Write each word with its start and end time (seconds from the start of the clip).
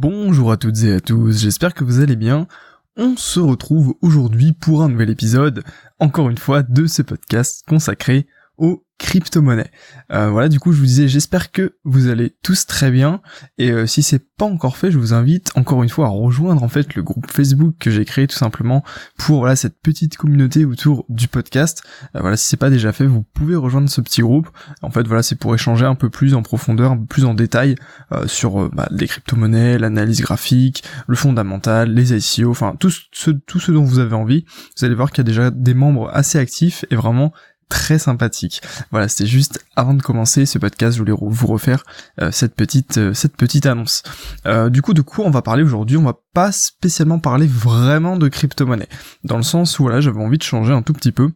Bonjour 0.00 0.52
à 0.52 0.56
toutes 0.56 0.84
et 0.84 0.92
à 0.92 1.00
tous, 1.00 1.40
j'espère 1.40 1.74
que 1.74 1.82
vous 1.82 1.98
allez 1.98 2.14
bien. 2.14 2.46
On 2.96 3.16
se 3.16 3.40
retrouve 3.40 3.96
aujourd'hui 4.00 4.52
pour 4.52 4.84
un 4.84 4.88
nouvel 4.88 5.10
épisode, 5.10 5.64
encore 5.98 6.30
une 6.30 6.38
fois, 6.38 6.62
de 6.62 6.86
ce 6.86 7.02
podcast 7.02 7.64
consacré 7.66 8.28
aux 8.58 8.84
crypto-monnaie. 8.98 9.70
Euh, 10.12 10.28
voilà, 10.28 10.48
du 10.48 10.58
coup, 10.58 10.72
je 10.72 10.80
vous 10.80 10.86
disais, 10.86 11.06
j'espère 11.06 11.52
que 11.52 11.76
vous 11.84 12.08
allez 12.08 12.34
tous 12.42 12.66
très 12.66 12.90
bien. 12.90 13.20
Et 13.56 13.70
euh, 13.70 13.86
si 13.86 14.02
c'est 14.02 14.18
pas 14.36 14.44
encore 14.44 14.76
fait, 14.76 14.90
je 14.90 14.98
vous 14.98 15.14
invite 15.14 15.50
encore 15.54 15.84
une 15.84 15.88
fois 15.88 16.06
à 16.06 16.08
rejoindre 16.08 16.62
en 16.62 16.68
fait 16.68 16.94
le 16.96 17.02
groupe 17.02 17.30
Facebook 17.30 17.76
que 17.78 17.90
j'ai 17.90 18.04
créé 18.04 18.26
tout 18.26 18.36
simplement 18.36 18.84
pour 19.16 19.38
voilà 19.38 19.56
cette 19.56 19.80
petite 19.80 20.16
communauté 20.16 20.64
autour 20.64 21.04
du 21.08 21.28
podcast. 21.28 21.82
Euh, 22.16 22.20
voilà, 22.20 22.36
si 22.36 22.46
c'est 22.46 22.56
pas 22.56 22.70
déjà 22.70 22.92
fait, 22.92 23.06
vous 23.06 23.22
pouvez 23.22 23.54
rejoindre 23.54 23.88
ce 23.88 24.00
petit 24.00 24.20
groupe. 24.20 24.48
En 24.82 24.90
fait, 24.90 25.06
voilà, 25.06 25.22
c'est 25.22 25.36
pour 25.36 25.54
échanger 25.54 25.84
un 25.84 25.94
peu 25.94 26.10
plus 26.10 26.34
en 26.34 26.42
profondeur, 26.42 26.92
un 26.92 26.96
peu 26.96 27.06
plus 27.06 27.24
en 27.24 27.34
détail 27.34 27.76
sur 28.26 28.68
bah, 28.70 28.88
les 28.90 29.06
crypto-monnaies, 29.06 29.78
l'analyse 29.78 30.20
graphique, 30.20 30.82
le 31.06 31.14
fondamental, 31.14 31.92
les 31.92 32.14
ICO, 32.14 32.50
enfin 32.50 32.74
tout 32.78 32.90
ce, 32.90 33.30
tout 33.30 33.60
ce 33.60 33.70
dont 33.70 33.84
vous 33.84 34.00
avez 34.00 34.14
envie. 34.14 34.44
Vous 34.76 34.84
allez 34.84 34.94
voir 34.94 35.12
qu'il 35.12 35.18
y 35.18 35.26
a 35.26 35.30
déjà 35.30 35.50
des 35.50 35.74
membres 35.74 36.10
assez 36.12 36.38
actifs 36.38 36.84
et 36.90 36.96
vraiment 36.96 37.32
très 37.68 37.98
sympathique. 37.98 38.62
Voilà, 38.90 39.08
c'était 39.08 39.26
juste 39.26 39.64
avant 39.76 39.94
de 39.94 40.02
commencer 40.02 40.46
ce 40.46 40.58
podcast, 40.58 40.96
je 40.96 41.02
voulais 41.02 41.14
vous 41.18 41.46
refaire 41.46 41.84
euh, 42.20 42.30
cette 42.30 42.54
petite 42.54 42.98
euh, 42.98 43.14
cette 43.14 43.36
petite 43.36 43.66
annonce. 43.66 44.02
Euh, 44.46 44.70
du 44.70 44.82
coup, 44.82 44.94
de 44.94 45.02
quoi 45.02 45.26
on 45.26 45.30
va 45.30 45.42
parler 45.42 45.62
aujourd'hui? 45.62 45.96
On 45.96 46.02
va 46.02 46.18
pas 46.34 46.52
spécialement 46.52 47.18
parler 47.18 47.46
vraiment 47.46 48.16
de 48.16 48.28
crypto-monnaie, 48.28 48.88
dans 49.24 49.36
le 49.36 49.42
sens 49.42 49.78
où 49.78 49.84
voilà, 49.84 50.00
j'avais 50.00 50.20
envie 50.20 50.38
de 50.38 50.42
changer 50.42 50.72
un 50.72 50.82
tout 50.82 50.92
petit 50.92 51.12
peu 51.12 51.30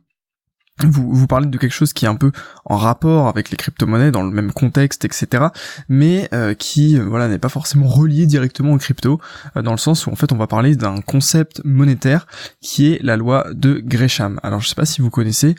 vous, 0.81 1.15
vous 1.15 1.27
parlez 1.27 1.47
de 1.47 1.59
quelque 1.59 1.73
chose 1.73 1.93
qui 1.93 2.07
est 2.07 2.09
un 2.09 2.17
peu 2.17 2.33
en 2.65 2.77
rapport 2.77 3.29
avec 3.29 3.51
les 3.51 3.57
crypto-monnaies 3.57 4.11
dans 4.11 4.23
le 4.23 4.31
même 4.31 4.53
contexte, 4.53 5.05
etc. 5.05 5.47
Mais 5.89 6.29
euh, 6.33 6.55
qui 6.55 6.99
euh, 6.99 7.05
voilà 7.05 7.29
n'est 7.29 7.39
pas 7.39 7.49
forcément 7.49 7.87
relié 7.87 8.27
directement 8.27 8.73
aux 8.73 8.79
crypto, 8.79 9.21
euh, 9.57 9.63
dans 9.63 9.73
le 9.73 9.79
sens 9.79 10.07
où 10.07 10.11
en 10.11 10.17
fait 10.17 10.33
on 10.33 10.37
va 10.37 10.47
parler 10.47 10.75
d'un 10.75 11.01
concept 11.01 11.61
monétaire 11.65 12.27
qui 12.61 12.93
est 12.93 13.03
la 13.03 13.17
loi 13.17 13.47
de 13.53 13.83
Gresham. 13.85 14.41
Alors 14.43 14.61
je 14.61 14.69
sais 14.69 14.75
pas 14.75 14.87
si 14.87 15.01
vous 15.01 15.11
connaissez, 15.11 15.55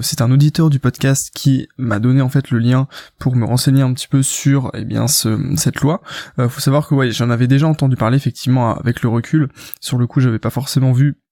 c'est 0.00 0.20
un 0.20 0.30
auditeur 0.30 0.70
du 0.70 0.78
podcast 0.78 1.30
qui 1.34 1.68
m'a 1.78 1.98
donné 1.98 2.20
en 2.20 2.28
fait 2.28 2.50
le 2.50 2.58
lien 2.58 2.86
pour 3.18 3.36
me 3.36 3.44
renseigner 3.44 3.82
un 3.82 3.92
petit 3.92 4.08
peu 4.08 4.22
sur 4.22 4.70
eh 4.74 4.84
bien 4.84 5.08
ce, 5.08 5.38
cette 5.56 5.80
loi. 5.80 6.02
faut 6.36 6.60
savoir 6.60 6.86
que 6.86 6.94
ouais 6.94 7.10
j'en 7.10 7.30
avais 7.30 7.46
déjà 7.46 7.66
entendu 7.66 7.96
parler 7.96 8.16
effectivement 8.16 8.76
avec 8.76 9.02
le 9.02 9.08
recul. 9.08 9.48
Sur 9.80 9.98
le 9.98 10.06
coup 10.06 10.20
j'avais 10.20 10.38
pas 10.38 10.50
forcément 10.50 10.92
vu 10.92 11.10
euh, 11.10 11.29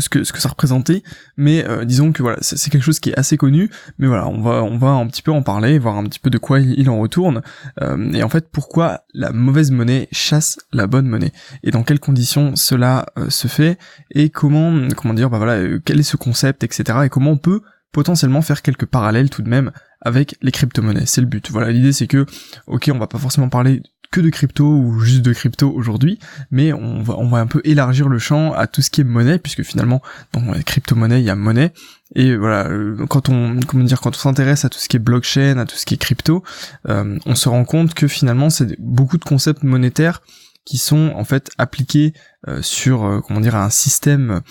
ce 0.00 0.08
que 0.08 0.24
ce 0.24 0.32
que 0.32 0.40
ça 0.40 0.48
représentait. 0.48 1.02
Mais 1.36 1.66
euh, 1.66 1.84
disons 1.84 2.12
que 2.12 2.22
voilà 2.22 2.38
c'est 2.40 2.70
quelque 2.70 2.82
chose 2.82 3.00
qui 3.00 3.10
est 3.10 3.18
assez 3.18 3.36
connu. 3.36 3.70
Mais 3.98 4.06
voilà 4.06 4.28
on 4.28 4.40
va 4.40 4.62
on 4.62 4.78
va 4.78 4.90
un 4.90 5.06
petit 5.06 5.22
peu 5.22 5.32
en 5.32 5.42
parler 5.42 5.78
voir 5.78 5.96
un 5.96 6.04
petit 6.04 6.18
peu 6.18 6.30
de 6.30 6.38
quoi 6.38 6.60
il, 6.60 6.88
en 6.90 6.98
retourne. 6.98 7.42
Euh, 7.80 8.12
et 8.12 8.22
en 8.22 8.28
fait 8.28 8.48
pourquoi 8.50 9.04
la 9.14 9.32
mauvaise 9.32 9.70
monnaie 9.70 10.08
chasse 10.12 10.58
la 10.72 10.86
bonne 10.86 11.06
monnaie? 11.06 11.32
Et 11.62 11.70
dans 11.70 11.82
quelles 11.82 12.00
conditions 12.00 12.56
cela 12.56 13.06
se 13.28 13.48
fait? 13.48 13.78
Et 14.10 14.30
comment 14.30 14.88
comment 14.96 15.14
dire 15.14 15.30
bah 15.30 15.38
voilà 15.38 15.78
quel 15.84 16.00
est 16.00 16.04
ce 16.04 16.16
concept 16.16 16.62
etc 16.64 17.00
et 17.04 17.08
comment 17.08 17.32
on 17.32 17.38
peut 17.38 17.62
potentiellement 17.92 18.42
faire 18.42 18.62
quelques 18.62 18.86
parallèles 18.86 19.30
tout 19.30 19.42
de 19.42 19.48
même 19.48 19.72
avec 20.00 20.36
les 20.42 20.52
crypto-monnaies? 20.52 21.06
C'est 21.06 21.20
le 21.20 21.26
but. 21.26 21.50
Voilà, 21.50 21.70
l'idée 21.70 21.92
c'est 21.92 22.06
que, 22.06 22.26
ok, 22.66 22.90
on 22.94 22.98
va 22.98 23.06
pas 23.06 23.18
forcément 23.18 23.48
parler 23.48 23.82
que 24.10 24.20
de 24.20 24.28
crypto 24.28 24.64
ou 24.64 25.00
juste 25.00 25.22
de 25.22 25.32
crypto 25.32 25.70
aujourd'hui, 25.72 26.18
mais 26.50 26.72
on 26.72 27.02
va, 27.02 27.16
on 27.18 27.28
va 27.28 27.38
un 27.38 27.46
peu 27.46 27.60
élargir 27.64 28.08
le 28.08 28.18
champ 28.18 28.52
à 28.52 28.66
tout 28.66 28.82
ce 28.82 28.90
qui 28.90 29.02
est 29.02 29.04
monnaie, 29.04 29.38
puisque 29.38 29.62
finalement, 29.62 30.02
dans 30.32 30.52
les 30.52 30.64
crypto-monnaies, 30.64 31.20
il 31.20 31.24
y 31.24 31.30
a 31.30 31.36
monnaie. 31.36 31.72
Et 32.16 32.36
voilà, 32.36 32.68
euh, 32.68 33.06
quand 33.08 33.28
on, 33.28 33.60
comment 33.60 33.84
dire, 33.84 34.00
quand 34.00 34.10
on 34.10 34.18
s'intéresse 34.18 34.64
à 34.64 34.68
tout 34.68 34.80
ce 34.80 34.88
qui 34.88 34.96
est 34.96 35.00
blockchain, 35.00 35.58
à 35.58 35.64
tout 35.64 35.76
ce 35.76 35.86
qui 35.86 35.94
est 35.94 35.98
crypto, 35.98 36.42
euh, 36.88 37.18
on 37.24 37.36
se 37.36 37.48
rend 37.48 37.64
compte 37.64 37.94
que 37.94 38.08
finalement, 38.08 38.50
c'est 38.50 38.76
beaucoup 38.80 39.16
de 39.16 39.24
concepts 39.24 39.62
monétaires 39.62 40.22
qui 40.64 40.76
sont 40.76 41.12
en 41.14 41.24
fait 41.24 41.50
appliqués 41.56 42.12
euh, 42.48 42.62
sur 42.62 43.22
comment 43.26 43.40
dire 43.40 43.56
un 43.56 43.70
système 43.70 44.42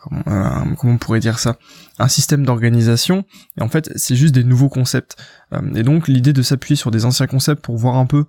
comment, 0.00 0.22
comment, 0.76 0.94
on 0.94 0.98
pourrait 0.98 1.20
dire 1.20 1.38
ça 1.38 1.58
un 2.00 2.08
système 2.08 2.44
d'organisation 2.44 3.24
et 3.56 3.62
en 3.62 3.68
fait 3.68 3.90
c'est 3.94 4.16
juste 4.16 4.34
des 4.34 4.42
nouveaux 4.42 4.68
concepts 4.68 5.16
et 5.74 5.84
donc 5.84 6.08
l'idée 6.08 6.32
de 6.32 6.42
s'appuyer 6.42 6.74
sur 6.74 6.90
des 6.90 7.04
anciens 7.04 7.28
concepts 7.28 7.62
pour 7.62 7.76
voir 7.76 7.96
un 7.96 8.06
peu 8.06 8.18
euh, 8.18 8.24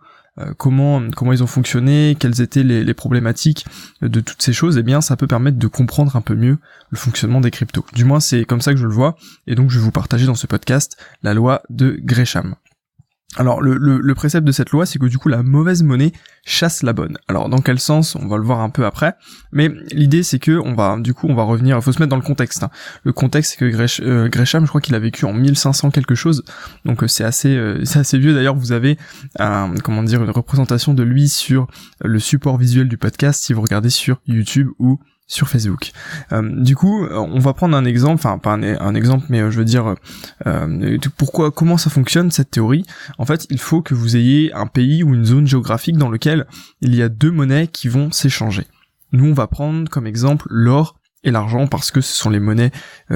comment 0.58 1.02
comment 1.12 1.32
ils 1.34 1.44
ont 1.44 1.48
fonctionné, 1.48 2.18
quelles 2.20 2.42
étaient 2.42 2.64
les, 2.64 2.94
problématiques 2.94 3.66
de 4.02 4.20
toutes 4.20 4.42
ces 4.42 4.54
choses, 4.54 4.78
et 4.78 4.82
eh 4.82 4.84
bien 4.84 5.02
ça 5.02 5.16
peut 5.16 5.28
permettre 5.28 5.58
de 5.58 5.68
comprendre 5.68 6.16
un 6.16 6.22
peu 6.22 6.36
mieux 6.36 6.58
le 6.90 6.98
fonctionnement 6.98 7.42
des 7.42 7.52
cryptos. 7.52 7.86
Du 7.94 8.06
moins 8.06 8.20
c'est 8.20 8.46
comme 8.46 8.62
ça 8.62 8.74
que 8.74 8.80
je 8.80 8.86
le 8.86 8.94
vois, 8.94 9.16
et 9.48 9.56
donc 9.56 9.70
je 9.70 9.80
vais 9.80 9.86
vous 9.86 9.92
partager 9.92 10.26
dans 10.26 10.36
ce 10.36 10.48
podcast 10.48 10.98
la 11.24 11.34
loi 11.34 11.62
de 11.70 11.98
Gresham. 12.02 12.56
Alors 13.38 13.62
le, 13.62 13.78
le, 13.78 14.16
précepte 14.16 14.48
de 14.48 14.52
cette 14.52 14.70
loi, 14.72 14.86
c'est 14.86 14.98
que 14.98 15.08
du 15.08 15.18
coup 15.18 15.28
la 15.28 15.44
mauvaise 15.44 15.84
monnaie 15.84 16.14
chasse 16.46 16.84
la 16.84 16.94
bonne. 16.94 17.18
Alors 17.28 17.50
dans 17.50 17.60
quel 17.60 17.80
sens? 17.80 18.16
On 18.16 18.28
va 18.28 18.38
le 18.38 18.44
voir 18.44 18.60
un 18.62 18.70
peu 18.70 18.86
après. 18.86 19.16
Mais 19.52 19.70
l'idée 19.92 20.24
c'est 20.24 20.40
que 20.40 20.58
on 20.64 20.74
va 20.74 20.98
du 20.98 21.14
coup 21.14 21.28
on 21.28 21.36
va 21.36 21.44
revenir. 21.44 21.82
Faut 21.84 21.92
se 21.92 22.00
mettre 22.00 22.10
dans 22.10 22.16
le 22.16 22.22
contexte. 22.22 22.64
Hein. 22.64 22.70
Le 23.04 23.12
contexte 23.12 23.52
c'est 23.52 23.58
que 23.58 24.04
euh, 24.04 24.30
Gresham, 24.30 24.64
je 24.64 24.70
crois 24.70 24.80
qu'il 24.80 24.96
a 24.96 25.00
vécu 25.00 25.26
en 25.26 25.34
1500 25.34 25.92
quelque 25.92 26.16
chose. 26.16 26.44
Donc 26.86 27.04
euh, 27.04 27.08
c'est 27.08 27.26
assez 27.26 27.56
euh, 27.56 27.84
c'est 27.84 28.00
assez 28.00 28.18
vieux. 28.18 28.34
D'ailleurs 28.34 28.56
vous 28.56 28.72
avez 28.72 28.98
comment 29.84 30.04
dire 30.04 30.24
une 30.24 30.30
représentation 30.30 30.94
de 30.94 31.04
lui 31.04 31.28
sur 31.28 31.68
le 32.02 32.20
support 32.20 32.58
visuel 32.58 32.88
du 32.88 32.98
podcast 32.98 33.44
si 33.44 33.54
vous 33.54 33.62
regardez 33.62 33.90
sur 33.90 34.22
YouTube 34.28 34.70
ou 34.80 35.00
sur 35.28 35.48
Facebook. 35.50 35.92
Euh, 36.32 36.42
du 36.62 36.76
coup, 36.76 37.06
on 37.08 37.40
va 37.40 37.54
prendre 37.54 37.76
un 37.76 37.86
exemple, 37.86 38.16
enfin 38.16 38.38
pas 38.38 38.54
un, 38.54 38.96
exemple, 38.96 39.26
mais 39.30 39.42
euh, 39.42 39.52
je 39.52 39.58
veux 39.58 39.66
dire 39.66 39.96
euh, 40.46 40.98
pourquoi, 41.18 41.52
comment 41.52 41.78
ça 41.78 41.90
fonctionne 41.90 42.32
cette 42.32 42.52
théorie. 42.52 42.86
En 43.18 43.26
fait, 43.26 43.48
il 43.50 43.60
faut 43.60 43.82
que 43.82 43.94
vous 43.94 44.16
ayez 44.16 44.54
un 44.54 44.68
pays 44.68 45.04
ou 45.04 45.14
une 45.14 45.26
zone 45.26 45.48
géographique 45.48 45.98
dans 45.98 46.10
lequel 46.10 46.46
il 46.82 46.96
y 46.96 47.02
a 47.02 47.10
deux 47.10 47.32
monnaies 47.32 47.68
qui 47.68 47.88
vont 47.88 48.12
s'échanger. 48.12 48.68
Nous, 49.12 49.26
on 49.26 49.34
va 49.34 49.48
prendre 49.48 49.90
comme 49.90 50.08
exemple 50.08 50.46
l'or 50.50 50.96
et 51.24 51.32
l'argent 51.32 51.66
parce 51.66 51.90
que 51.90 52.02
ce 52.02 52.16
sont 52.16 52.30
les 52.30 52.40
monnaies 52.40 52.72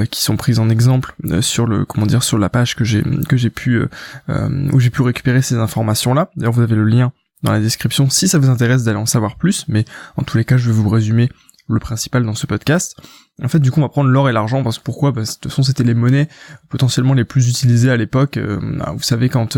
qui 0.09 0.21
sont 0.21 0.35
prises 0.35 0.57
en 0.57 0.69
exemple 0.69 1.13
sur 1.41 1.67
le 1.67 1.85
comment 1.85 2.07
dire 2.07 2.23
sur 2.23 2.39
la 2.39 2.49
page 2.49 2.75
que 2.75 2.83
j'ai 2.83 3.03
que 3.03 3.37
j'ai 3.37 3.51
pu 3.51 3.83
où 4.27 4.79
j'ai 4.79 4.89
pu 4.89 5.03
récupérer 5.03 5.43
ces 5.43 5.57
informations 5.57 6.15
là. 6.15 6.31
D'ailleurs, 6.35 6.53
vous 6.53 6.61
avez 6.61 6.75
le 6.75 6.85
lien 6.85 7.11
dans 7.43 7.51
la 7.51 7.59
description 7.59 8.09
si 8.09 8.27
ça 8.27 8.39
vous 8.39 8.49
intéresse 8.49 8.83
d'aller 8.83 8.97
en 8.97 9.05
savoir 9.05 9.35
plus, 9.35 9.65
mais 9.67 9.85
en 10.17 10.23
tous 10.23 10.37
les 10.37 10.45
cas, 10.45 10.57
je 10.57 10.67
vais 10.67 10.73
vous 10.73 10.89
résumer 10.89 11.29
le 11.69 11.80
principal 11.80 12.25
dans 12.25 12.35
ce 12.35 12.47
podcast. 12.47 12.96
En 13.41 13.47
fait, 13.47 13.59
du 13.59 13.72
coup, 13.72 13.80
on 13.80 13.84
va 13.84 13.90
prendre 13.90 14.09
l'or 14.09 14.28
et 14.30 14.34
l'argent 14.34 14.63
parce 14.63 14.80
que 14.80 14.84
pourquoi? 14.84 15.13
Parce 15.13 15.35
de 15.35 15.40
toute 15.40 15.52
façon, 15.52 15.63
c'était 15.63 15.84
les 15.84 15.94
monnaies 15.94 16.28
potentiellement 16.69 17.13
les 17.13 17.25
plus 17.25 17.47
utilisées 17.47 17.91
à 17.91 17.97
l'époque. 17.97 18.38
Euh, 18.38 18.59
bah, 18.78 18.91
vous 18.96 19.03
savez 19.03 19.30
quand 19.30 19.57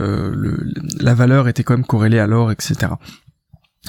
euh, 0.00 0.56
la 1.00 1.14
valeur 1.14 1.48
était 1.48 1.62
quand 1.62 1.74
même 1.74 1.86
corrélée 1.86 2.18
à 2.18 2.26
l'or, 2.26 2.50
etc. 2.50 2.92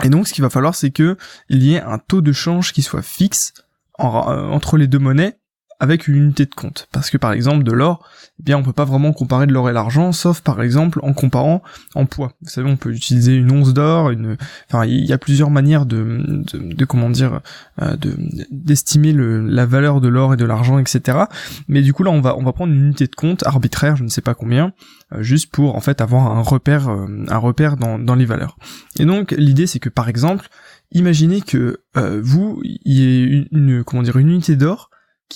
Et 0.03 0.09
donc, 0.09 0.27
ce 0.27 0.33
qu'il 0.33 0.43
va 0.43 0.49
falloir, 0.49 0.75
c'est 0.75 0.91
que 0.91 1.17
il 1.49 1.63
y 1.63 1.75
ait 1.75 1.81
un 1.81 1.97
taux 1.97 2.21
de 2.21 2.31
change 2.31 2.73
qui 2.73 2.81
soit 2.81 3.01
fixe 3.01 3.53
euh, 3.99 4.03
entre 4.03 4.77
les 4.77 4.87
deux 4.87 4.99
monnaies 4.99 5.37
avec 5.83 6.07
une 6.07 6.15
unité 6.15 6.45
de 6.45 6.55
compte. 6.55 6.87
Parce 6.93 7.09
que 7.09 7.17
par 7.17 7.33
exemple 7.33 7.65
de 7.65 7.73
l'or, 7.73 8.07
eh 8.39 8.43
bien 8.43 8.57
on 8.57 8.63
peut 8.63 8.71
pas 8.71 8.85
vraiment 8.85 9.11
comparer 9.11 9.47
de 9.47 9.51
l'or 9.51 9.69
et 9.69 9.73
l'argent, 9.73 10.13
sauf 10.13 10.39
par 10.39 10.61
exemple 10.61 11.01
en 11.03 11.11
comparant 11.11 11.61
en 11.93 12.05
poids. 12.05 12.31
Vous 12.41 12.49
savez, 12.49 12.69
on 12.69 12.77
peut 12.77 12.93
utiliser 12.93 13.35
une 13.35 13.51
once 13.51 13.73
d'or, 13.73 14.09
une, 14.09 14.37
enfin 14.69 14.85
il 14.85 15.05
y 15.05 15.11
a 15.11 15.17
plusieurs 15.17 15.49
manières 15.49 15.85
de, 15.85 16.41
de, 16.53 16.85
comment 16.85 17.09
dire, 17.09 17.41
euh, 17.81 17.97
de 17.97 18.15
d'estimer 18.49 19.11
la 19.13 19.65
valeur 19.65 19.99
de 19.99 20.07
l'or 20.07 20.33
et 20.33 20.37
de 20.37 20.45
l'argent, 20.45 20.79
etc. 20.79 21.23
Mais 21.67 21.81
du 21.81 21.91
coup 21.91 22.03
là 22.03 22.11
on 22.11 22.21
va 22.21 22.37
on 22.37 22.43
va 22.43 22.53
prendre 22.53 22.71
une 22.71 22.85
unité 22.85 23.07
de 23.07 23.15
compte 23.15 23.45
arbitraire, 23.45 23.97
je 23.97 24.05
ne 24.05 24.09
sais 24.09 24.21
pas 24.21 24.35
combien, 24.35 24.71
euh, 25.11 25.21
juste 25.21 25.51
pour 25.51 25.75
en 25.75 25.81
fait 25.81 25.99
avoir 25.99 26.27
un 26.27 26.41
repère 26.41 26.87
euh, 26.87 27.25
un 27.27 27.37
repère 27.37 27.75
dans 27.75 27.99
dans 27.99 28.15
les 28.15 28.25
valeurs. 28.25 28.57
Et 28.99 29.03
donc 29.03 29.31
l'idée 29.31 29.67
c'est 29.67 29.79
que 29.79 29.89
par 29.89 30.07
exemple 30.07 30.47
imaginez 30.93 31.41
que 31.41 31.81
vous 32.21 32.61
il 32.63 32.93
y 32.93 33.03
ait 33.03 33.47
une, 33.51 33.83
comment 33.83 34.01
dire 34.01 34.15
une 34.15 34.29
unité 34.29 34.55
d'or 34.55 34.89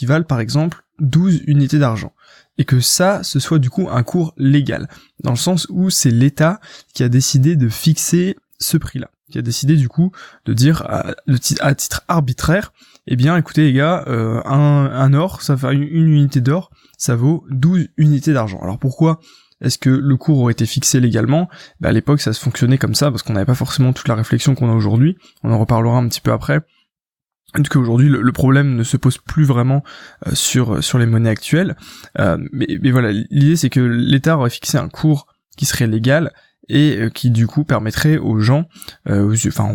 valent 0.06 0.26
par 0.26 0.40
exemple 0.40 0.84
12 1.00 1.44
unités 1.48 1.80
d'argent. 1.80 2.14
Et 2.58 2.66
que 2.66 2.80
ça, 2.80 3.24
ce 3.24 3.40
soit 3.40 3.60
du 3.60 3.70
coup 3.70 3.88
un 3.90 4.04
cours 4.04 4.34
légal. 4.38 4.88
Dans 5.24 5.32
le 5.32 5.38
sens 5.38 5.68
où 5.70 5.90
c'est 5.90 6.10
l'État 6.10 6.60
qui 6.94 7.04
a 7.04 7.10
décidé 7.10 7.56
de 7.56 7.70
fixer 7.70 8.36
ce 8.60 8.78
prix-là. 8.78 9.12
Qui 9.30 9.38
a 9.38 9.42
décidé 9.42 9.76
du 9.76 9.90
coup 9.90 10.12
de 10.46 10.54
dire 10.54 10.84
à, 10.88 11.76
titre 11.76 12.04
arbitraire, 12.08 12.72
eh 13.08 13.16
bien 13.16 13.36
écoutez 13.36 13.64
les 13.64 13.74
gars, 13.74 14.06
euh, 14.08 14.42
un, 14.46 15.14
or, 15.14 15.42
ça 15.42 15.58
fait 15.58 15.74
une, 15.74 15.84
unité 15.84 16.40
d'or, 16.40 16.72
ça 16.98 17.16
vaut 17.16 17.46
12 17.50 17.90
unités 17.98 18.34
d'argent. 18.34 18.60
Alors 18.62 18.80
pourquoi 18.80 19.20
est-ce 19.60 19.78
que 19.78 19.90
le 19.90 20.18
cours 20.18 20.40
aurait 20.40 20.54
été 20.54 20.66
fixé 20.66 21.00
légalement? 21.00 21.50
Bah, 21.82 21.90
À 21.90 21.92
l'époque, 21.92 22.22
ça 22.22 22.32
se 22.32 22.40
fonctionnait 22.40 22.78
comme 22.78 22.96
ça 22.96 23.12
parce 23.12 23.24
qu'on 23.24 23.34
n'avait 23.34 23.46
pas 23.46 23.56
forcément 23.56 23.92
toute 23.92 24.08
la 24.08 24.16
réflexion 24.16 24.56
qu'on 24.56 24.70
a 24.70 24.74
aujourd'hui. 24.74 25.18
On 25.44 25.52
en 25.52 25.60
reparlera 25.60 25.98
un 25.98 26.08
petit 26.08 26.22
peu 26.22 26.32
après 26.32 26.62
qu'aujourd'hui 27.70 28.10
le, 28.10 28.22
le, 28.22 28.32
problème 28.32 28.76
ne 28.76 28.84
se 28.84 28.98
pose 28.98 29.18
plus 29.18 29.46
vraiment 29.46 29.84
euh, 30.28 30.32
sur 30.34 30.84
sur 30.84 30.98
les 30.98 31.06
monnaies 31.06 31.30
actuelles. 31.30 31.76
Euh, 32.20 32.38
mais, 32.52 32.68
mais, 32.82 32.92
voilà, 32.92 33.12
l'idée 33.12 33.56
c'est 33.56 33.70
que 33.70 33.80
l'État 33.80 34.38
aurait 34.38 34.50
fixé 34.50 34.78
un 34.78 34.90
cours 34.90 35.28
qui 35.58 35.66
serait 35.66 35.88
légal 35.88 36.34
et 36.70 36.98
euh, 36.98 37.10
qui 37.10 37.32
du 37.32 37.48
coup 37.48 37.64
permettrait 37.64 38.18
aux 38.18 38.40
gens, 38.40 38.66
enfin 39.08 39.74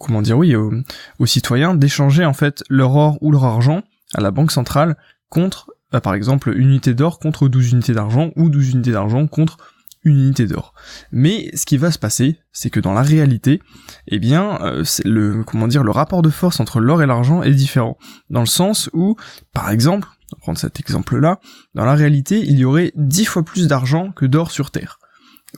comment 0.00 0.22
dire 0.22 0.38
oui, 0.38 0.54
aux, 0.54 0.72
aux 1.18 1.26
citoyens 1.26 1.74
d'échanger 1.74 2.24
en 2.24 2.34
fait 2.34 2.62
leur 2.68 2.94
or 2.94 3.18
ou 3.20 3.32
leur 3.32 3.44
argent 3.44 3.82
à 4.14 4.20
la 4.20 4.30
banque 4.30 4.52
centrale 4.52 4.96
contre 5.28 5.70
par 6.02 6.14
exemple 6.14 6.54
une 6.56 6.68
unité 6.68 6.94
d'or 6.94 7.18
contre 7.18 7.48
12 7.48 7.72
unités 7.72 7.92
d'argent 7.92 8.30
ou 8.36 8.48
12 8.48 8.74
unités 8.74 8.92
d'argent 8.92 9.26
contre 9.26 9.58
une 10.04 10.18
unité 10.18 10.46
d'or. 10.46 10.74
Mais 11.10 11.50
ce 11.54 11.64
qui 11.64 11.76
va 11.76 11.90
se 11.90 11.98
passer, 11.98 12.38
c'est 12.52 12.70
que 12.70 12.80
dans 12.80 12.92
la 12.92 13.02
réalité, 13.02 13.60
eh 14.08 14.18
bien, 14.18 14.60
euh, 14.62 14.84
le 15.04 15.44
comment 15.44 15.68
dire, 15.68 15.84
le 15.84 15.90
rapport 15.90 16.22
de 16.22 16.30
force 16.30 16.60
entre 16.60 16.80
l'or 16.80 17.02
et 17.02 17.06
l'argent 17.06 17.42
est 17.42 17.54
différent. 17.54 17.96
Dans 18.30 18.40
le 18.40 18.46
sens 18.46 18.90
où, 18.92 19.16
par 19.52 19.70
exemple, 19.70 20.08
on 20.32 20.36
va 20.36 20.40
prendre 20.40 20.58
cet 20.58 20.80
exemple-là, 20.80 21.40
dans 21.74 21.84
la 21.84 21.94
réalité, 21.94 22.40
il 22.40 22.58
y 22.58 22.64
aurait 22.64 22.92
dix 22.96 23.24
fois 23.24 23.44
plus 23.44 23.68
d'argent 23.68 24.12
que 24.12 24.26
d'or 24.26 24.50
sur 24.50 24.70
Terre, 24.70 24.98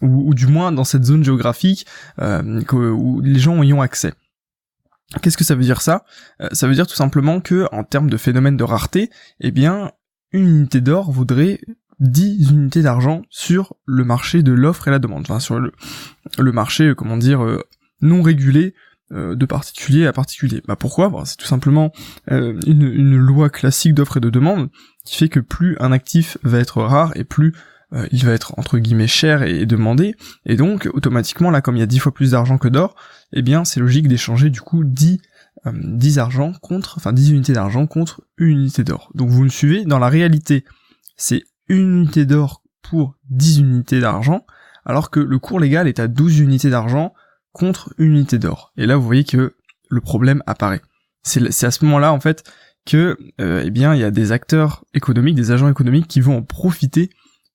ou, 0.03 0.35
du 0.35 0.47
moins 0.47 0.73
dans 0.73 0.85
cette 0.85 1.05
zone 1.05 1.25
géographique 1.25 1.87
euh, 2.21 2.63
où 2.73 3.21
les 3.21 3.39
gens 3.39 3.63
y 3.63 3.73
ont 3.73 3.83
accès. 3.83 4.13
Qu'est-ce 5.23 5.37
que 5.37 5.45
ça 5.45 5.55
veut 5.55 5.63
dire 5.63 5.81
ça? 5.81 6.05
Euh, 6.41 6.49
Ça 6.53 6.67
veut 6.67 6.75
dire 6.75 6.87
tout 6.87 6.97
simplement 6.97 7.41
que, 7.41 7.69
en 7.73 7.85
termes 7.85 8.11
de 8.11 8.17
phénomène 8.17 8.57
de 8.57 8.65
rareté, 8.65 9.11
eh 9.41 9.53
bien, 9.53 9.93
une 10.33 10.49
unité 10.49 10.81
d'or 10.81 11.13
vaudrait 11.13 11.61
10 12.01 12.51
unités 12.51 12.83
d'argent 12.83 13.23
sur 13.31 13.75
le 13.87 14.05
marché 14.05 14.43
de 14.43 14.53
l'offre 14.53 14.89
et 14.89 14.91
la 14.91 14.99
demande, 14.99 15.23
enfin 15.23 15.41
sur 15.41 15.59
le, 15.59 15.73
le 16.39 16.53
marché, 16.53 16.89
euh, 16.89 16.95
comment 16.95 17.17
dire, 17.17 17.45
euh, 17.45 17.63
non 18.01 18.23
régulé 18.23 18.75
euh, 19.13 19.35
de 19.35 19.47
particulier 19.47 20.07
à 20.07 20.13
particulier. 20.13 20.63
Bah 20.67 20.77
pourquoi? 20.77 21.09
Bah, 21.09 21.23
C'est 21.25 21.37
tout 21.37 21.47
simplement 21.47 21.93
une, 22.29 23.17
loi 23.17 23.51
classique 23.51 23.95
d'offre 23.95 24.17
et 24.17 24.21
de 24.21 24.31
demande 24.31 24.71
qui 25.05 25.19
fait 25.19 25.29
que 25.29 25.41
plus 25.41 25.77
un 25.81 25.93
actif 25.93 26.39
va 26.43 26.59
être 26.59 26.83
rare 26.83 27.13
et 27.17 27.25
plus 27.25 27.55
il 28.11 28.25
va 28.25 28.33
être 28.33 28.59
entre 28.59 28.79
guillemets 28.79 29.07
cher 29.07 29.45
et, 29.45 29.67
demandé, 29.67 30.17
et 30.47 30.57
donc 30.57 30.89
automatiquement 30.95 31.53
là 31.53 31.61
comme 31.61 31.77
il 31.77 31.79
y 31.79 31.83
a 31.83 31.87
10 31.87 32.01
fois 32.01 32.13
plus 32.13 32.33
d'argent 32.33 32.59
que 32.59 32.67
d'or, 32.67 32.97
eh 33.33 33.41
bien 33.41 33.65
c'est 33.65 33.79
logique 33.79 34.09
d'échanger 34.09 34.51
du 34.51 34.61
coup 34.61 34.83
10 34.83 35.21
10 35.73 36.19
argent 36.19 36.53
contre, 36.61 36.95
enfin 36.97 37.13
10 37.13 37.31
unités 37.31 37.53
d'argent 37.53 37.87
contre 37.87 38.23
une 38.37 38.59
unité 38.59 38.85
d'or. 38.85 39.11
Donc 39.15 39.31
vous 39.31 39.45
me 39.45 39.49
suivez, 39.49 39.85
dans 39.85 39.99
la 39.99 40.09
réalité, 40.09 40.65
c'est 41.17 41.45
une 41.69 42.01
unité 42.01 42.27
d'or 42.27 42.63
pour 42.83 43.17
10 43.31 43.61
unités 43.61 44.01
d'argent, 44.01 44.45
alors 44.85 45.11
que 45.11 45.21
le 45.21 45.39
cours 45.39 45.61
légal 45.61 45.89
est 45.89 45.99
à 45.99 46.09
12 46.09 46.41
unités 46.41 46.71
d'argent 46.71 47.15
contre 47.53 47.95
une 47.99 48.13
unité 48.13 48.39
d'or. 48.39 48.73
Et 48.77 48.87
là, 48.87 48.97
vous 48.97 49.05
voyez 49.07 49.25
que 49.25 49.57
le 49.89 50.01
problème 50.01 50.43
apparaît. 50.47 50.83
C'est 51.23 51.65
à 51.65 51.71
ce 51.71 51.85
moment-là, 51.87 52.13
en 52.13 52.21
fait, 52.21 52.45
que, 52.85 53.17
euh, 53.41 53.63
eh 53.65 53.71
bien, 53.71 53.95
il 53.95 54.01
y 54.01 54.05
a 54.05 54.11
des 54.11 54.33
acteurs 54.33 54.85
économiques, 54.93 55.37
des 55.37 55.53
agents 55.53 55.71
économiques 55.71 56.07
qui 56.07 56.21
vont 56.21 56.39
en 56.39 56.43
profiter 56.43 57.11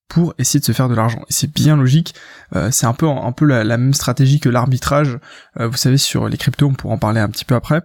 pour 0.07 0.33
essayer 0.39 0.59
de 0.59 0.65
se 0.65 0.71
faire 0.71 0.89
de 0.89 0.95
l'argent. 0.95 1.19
Et 1.29 1.33
c'est 1.33 1.51
bien 1.51 1.77
logique. 1.77 2.15
Euh, 2.55 2.71
c'est 2.71 2.87
un 2.87 2.93
peu 2.93 3.07
un 3.07 3.31
peu 3.31 3.45
la, 3.45 3.63
même 3.77 3.93
stratégie 3.93 4.39
que 4.39 4.49
l'arbitrage. 4.49 5.19
Euh, 5.59 5.67
vous 5.67 5.77
savez, 5.77 5.99
sur 5.99 6.27
les 6.27 6.37
cryptos, 6.37 6.65
on 6.65 6.73
pourra 6.73 6.95
en 6.95 6.97
parler 6.97 7.19
un 7.19 7.29
petit 7.29 7.45
peu 7.45 7.53
après. 7.53 7.83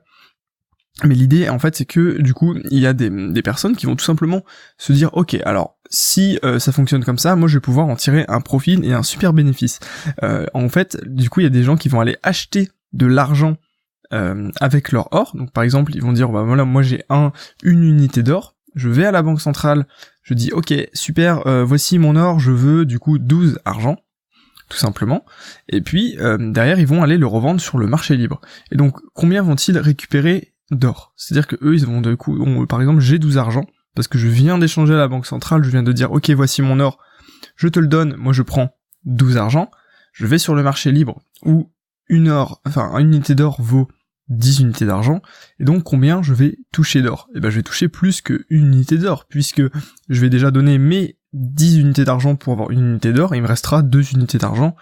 Mais 1.02 1.14
l'idée, 1.14 1.50
en 1.50 1.58
fait, 1.58 1.76
c'est 1.76 1.84
que 1.84 2.22
du 2.22 2.32
coup, 2.32 2.54
il 2.70 2.78
y 2.78 2.86
a 2.86 2.94
des, 2.94 3.10
des, 3.10 3.42
personnes 3.42 3.76
qui 3.76 3.84
vont 3.84 3.96
tout 3.96 4.04
simplement 4.04 4.42
se 4.78 4.92
dire, 4.92 5.10
ok, 5.12 5.36
alors 5.44 5.73
si 5.94 6.38
euh, 6.44 6.58
ça 6.58 6.72
fonctionne 6.72 7.04
comme 7.04 7.18
ça, 7.18 7.36
moi 7.36 7.48
je 7.48 7.54
vais 7.54 7.60
pouvoir 7.60 7.86
en 7.86 7.96
tirer 7.96 8.24
un 8.28 8.40
profit 8.40 8.80
et 8.82 8.92
un 8.92 9.02
super 9.02 9.32
bénéfice. 9.32 9.78
Euh, 10.22 10.46
en 10.52 10.68
fait, 10.68 10.98
du 11.06 11.30
coup, 11.30 11.40
il 11.40 11.44
y 11.44 11.46
a 11.46 11.50
des 11.50 11.62
gens 11.62 11.76
qui 11.76 11.88
vont 11.88 12.00
aller 12.00 12.16
acheter 12.22 12.68
de 12.92 13.06
l'argent 13.06 13.56
euh, 14.12 14.50
avec 14.60 14.92
leur 14.92 15.08
or. 15.12 15.36
Donc 15.36 15.52
par 15.52 15.62
exemple, 15.62 15.94
ils 15.94 16.02
vont 16.02 16.12
dire, 16.12 16.28
bah 16.30 16.42
voilà, 16.42 16.64
moi 16.64 16.82
j'ai 16.82 17.04
un 17.08 17.32
une 17.62 17.84
unité 17.84 18.22
d'or. 18.22 18.56
Je 18.74 18.88
vais 18.88 19.04
à 19.04 19.12
la 19.12 19.22
banque 19.22 19.40
centrale, 19.40 19.86
je 20.22 20.34
dis, 20.34 20.50
ok, 20.50 20.74
super, 20.94 21.44
voici 21.64 22.00
mon 22.00 22.16
or, 22.16 22.40
je 22.40 22.50
veux 22.50 22.84
du 22.84 22.98
coup 22.98 23.18
12 23.18 23.60
argent 23.64 23.98
tout 24.68 24.78
simplement. 24.78 25.24
Et 25.68 25.80
puis 25.80 26.16
derrière, 26.16 26.80
ils 26.80 26.86
vont 26.86 27.00
aller 27.00 27.16
le 27.16 27.26
revendre 27.26 27.60
sur 27.60 27.78
le 27.78 27.86
marché 27.86 28.16
libre. 28.16 28.40
Et 28.72 28.76
donc, 28.76 28.96
combien 29.12 29.42
vont-ils 29.42 29.78
récupérer 29.78 30.54
d'or? 30.72 31.12
C'est-à-dire 31.14 31.46
que 31.46 31.54
eux, 31.62 31.76
ils 31.76 31.86
vont 31.86 32.00
de 32.00 32.16
coup, 32.16 32.66
par 32.66 32.80
exemple, 32.80 32.98
j'ai 32.98 33.20
12 33.20 33.38
argent, 33.38 33.64
parce 33.94 34.08
que 34.08 34.18
je 34.18 34.28
viens 34.28 34.58
d'échanger 34.58 34.94
à 34.94 34.98
la 34.98 35.08
banque 35.08 35.26
centrale, 35.26 35.62
je 35.64 35.70
viens 35.70 35.82
de 35.82 35.92
dire, 35.92 36.12
ok, 36.12 36.30
voici 36.30 36.62
mon 36.62 36.80
or, 36.80 36.98
je 37.56 37.68
te 37.68 37.80
le 37.80 37.86
donne, 37.86 38.16
moi 38.16 38.32
je 38.32 38.42
prends 38.42 38.76
12 39.04 39.36
argent, 39.36 39.70
je 40.12 40.26
vais 40.26 40.38
sur 40.38 40.54
le 40.54 40.62
marché 40.62 40.92
libre, 40.92 41.22
où 41.44 41.72
une 42.08 42.28
or, 42.28 42.60
enfin, 42.64 42.96
une 42.98 43.08
unité 43.08 43.34
d'or 43.34 43.60
vaut 43.60 43.88
10 44.28 44.60
unités 44.60 44.86
d'argent, 44.86 45.20
et 45.58 45.64
donc 45.64 45.84
combien 45.84 46.22
je 46.22 46.32
vais 46.32 46.58
toucher 46.72 47.02
d'or? 47.02 47.28
Eh 47.34 47.40
ben 47.40 47.50
je 47.50 47.56
vais 47.56 47.62
toucher 47.62 47.88
plus 47.88 48.20
qu'une 48.22 48.44
unité 48.50 48.96
d'or, 48.96 49.26
puisque 49.28 49.62
je 50.08 50.20
vais 50.20 50.30
déjà 50.30 50.50
donner 50.50 50.78
mes 50.78 51.18
10 51.32 51.78
unités 51.78 52.04
d'argent 52.04 52.36
pour 52.36 52.52
avoir 52.52 52.70
une 52.70 52.90
unité 52.90 53.12
d'or, 53.12 53.34
et 53.34 53.38
il 53.38 53.42
me 53.42 53.48
restera 53.48 53.82
2 53.82 54.12
unités 54.14 54.38
d'argent 54.38 54.76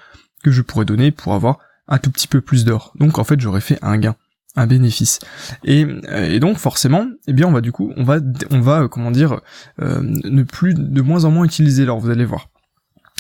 que 0.44 0.50
je 0.50 0.62
pourrais 0.62 0.84
donner 0.84 1.10
pour 1.10 1.34
avoir 1.34 1.58
un 1.88 1.98
tout 1.98 2.10
petit 2.10 2.28
peu 2.28 2.40
plus 2.40 2.64
d'or. 2.64 2.92
Donc 2.98 3.18
en 3.18 3.24
fait 3.24 3.40
j'aurais 3.40 3.60
fait 3.60 3.78
un 3.82 3.98
gain 3.98 4.16
un 4.56 4.66
bénéfice. 4.66 5.18
Et, 5.64 5.86
et, 6.12 6.40
donc 6.40 6.58
forcément, 6.58 7.06
eh 7.26 7.32
bien 7.32 7.46
on 7.46 7.52
va 7.52 7.60
du 7.60 7.72
coup, 7.72 7.92
on 7.96 8.04
va, 8.04 8.18
on 8.50 8.60
va, 8.60 8.82
euh, 8.82 8.88
comment 8.88 9.10
dire, 9.10 9.40
euh, 9.80 10.00
ne 10.02 10.42
plus, 10.42 10.74
de 10.74 11.02
moins 11.02 11.24
en 11.24 11.30
moins 11.30 11.44
utiliser 11.44 11.84
l'or. 11.84 12.00
Vous 12.00 12.10
allez 12.10 12.24
voir. 12.24 12.48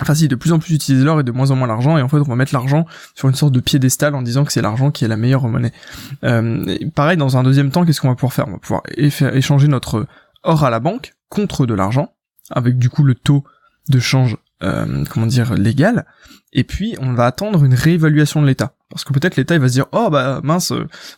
Enfin 0.00 0.14
si, 0.14 0.26
de 0.28 0.34
plus 0.34 0.52
en 0.52 0.58
plus 0.58 0.74
utiliser 0.74 1.04
l'or 1.04 1.20
et 1.20 1.22
de 1.22 1.32
moins 1.32 1.50
en 1.50 1.56
moins 1.56 1.68
l'argent. 1.68 1.96
Et 1.96 2.02
en 2.02 2.08
fait, 2.08 2.18
on 2.18 2.24
va 2.24 2.34
mettre 2.34 2.54
l'argent 2.54 2.86
sur 3.14 3.28
une 3.28 3.34
sorte 3.34 3.52
de 3.52 3.60
piédestal 3.60 4.14
en 4.14 4.22
disant 4.22 4.44
que 4.44 4.52
c'est 4.52 4.62
l'argent 4.62 4.90
qui 4.90 5.04
est 5.04 5.08
la 5.08 5.16
meilleure 5.16 5.46
monnaie. 5.48 5.72
Euh, 6.24 6.76
pareil, 6.94 7.16
dans 7.16 7.36
un 7.36 7.42
deuxième 7.42 7.70
temps, 7.70 7.84
qu'est-ce 7.84 8.00
qu'on 8.00 8.08
va 8.08 8.14
pouvoir 8.14 8.32
faire? 8.32 8.48
On 8.48 8.52
va 8.52 8.58
pouvoir 8.58 8.82
échanger 8.96 9.68
notre 9.68 10.06
or 10.42 10.64
à 10.64 10.70
la 10.70 10.80
banque 10.80 11.14
contre 11.28 11.66
de 11.66 11.74
l'argent, 11.74 12.12
avec 12.50 12.78
du 12.78 12.90
coup 12.90 13.04
le 13.04 13.14
taux 13.14 13.44
de 13.88 13.98
change, 13.98 14.36
euh, 14.62 15.04
comment 15.10 15.26
dire, 15.26 15.54
légal. 15.54 16.06
Et 16.52 16.64
puis, 16.64 16.96
on 17.00 17.14
va 17.14 17.26
attendre 17.26 17.64
une 17.64 17.74
réévaluation 17.74 18.42
de 18.42 18.46
l'État. 18.46 18.74
Parce 18.90 19.04
que 19.04 19.12
peut-être 19.12 19.36
l'État 19.36 19.54
il 19.54 19.60
va 19.60 19.68
se 19.68 19.72
dire 19.72 19.86
oh 19.92 20.10
bah 20.10 20.40
mince 20.44 20.70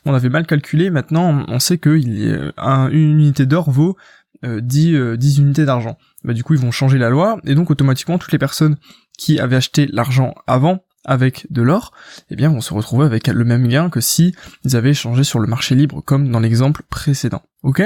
on 0.04 0.14
avait 0.14 0.28
mal 0.28 0.46
calculé 0.46 0.90
maintenant 0.90 1.44
on 1.48 1.58
sait 1.58 1.76
que 1.76 1.96
il 1.98 2.52
une 2.92 3.18
unité 3.18 3.46
d'or 3.46 3.68
vaut 3.68 3.96
10, 4.44 4.94
euh, 4.94 5.16
10 5.16 5.38
euh, 5.38 5.42
unités 5.42 5.64
d'argent. 5.64 5.98
Bah 6.22 6.32
du 6.32 6.44
coup 6.44 6.54
ils 6.54 6.60
vont 6.60 6.70
changer 6.70 6.98
la 6.98 7.10
loi 7.10 7.40
et 7.44 7.54
donc 7.54 7.70
automatiquement 7.70 8.18
toutes 8.18 8.32
les 8.32 8.38
personnes 8.38 8.76
qui 9.18 9.38
avaient 9.40 9.56
acheté 9.56 9.88
l'argent 9.92 10.34
avant 10.46 10.84
avec 11.04 11.46
de 11.50 11.62
l'or, 11.62 11.92
eh 12.30 12.36
bien 12.36 12.48
vont 12.48 12.62
se 12.62 12.72
retrouver 12.72 13.04
avec 13.04 13.26
le 13.26 13.44
même 13.44 13.68
gain 13.68 13.90
que 13.90 14.00
si 14.00 14.34
ils 14.64 14.74
avaient 14.74 14.90
échangé 14.90 15.22
sur 15.22 15.38
le 15.38 15.46
marché 15.46 15.74
libre 15.74 16.00
comme 16.00 16.30
dans 16.30 16.40
l'exemple 16.40 16.82
précédent. 16.88 17.42
Ok? 17.62 17.82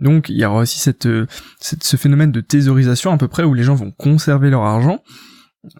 Donc 0.00 0.30
il 0.30 0.36
y 0.36 0.44
aura 0.44 0.60
aussi 0.62 0.78
cette, 0.78 1.06
euh, 1.06 1.26
cette, 1.60 1.84
ce 1.84 1.96
phénomène 1.96 2.32
de 2.32 2.40
thésaurisation 2.40 3.12
à 3.12 3.18
peu 3.18 3.28
près 3.28 3.44
où 3.44 3.54
les 3.54 3.62
gens 3.62 3.74
vont 3.74 3.90
conserver 3.92 4.50
leur 4.50 4.62
argent 4.62 5.02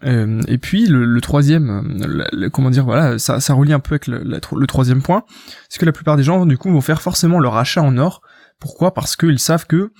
euh, 0.03 0.41
et 0.47 0.59
puis 0.59 0.85
le, 0.85 1.19
troisième, 1.21 1.97
euh, 2.33 2.49
comment 2.51 2.69
dire, 2.69 2.85
voilà, 2.85 3.17
ça, 3.17 3.39
ça 3.39 3.55
relie 3.55 3.73
un 3.73 3.79
peu 3.79 3.95
avec 3.95 4.05
le, 4.05 4.67
troisième 4.67 5.01
point, 5.01 5.23
c'est 5.69 5.79
que 5.79 5.85
la 5.85 5.91
plupart 5.91 6.17
des 6.17 6.23
gens 6.23 6.45
du 6.45 6.55
coup 6.55 6.69
vont 6.69 6.81
faire 6.81 7.01
forcément 7.01 7.39
leur 7.39 7.57
achat 7.57 7.81
en 7.81 7.97
or. 7.97 8.21
Pourquoi? 8.59 8.93
Parce 8.93 9.15
qu'ils 9.15 9.39
savent 9.39 9.65
que 9.65 9.91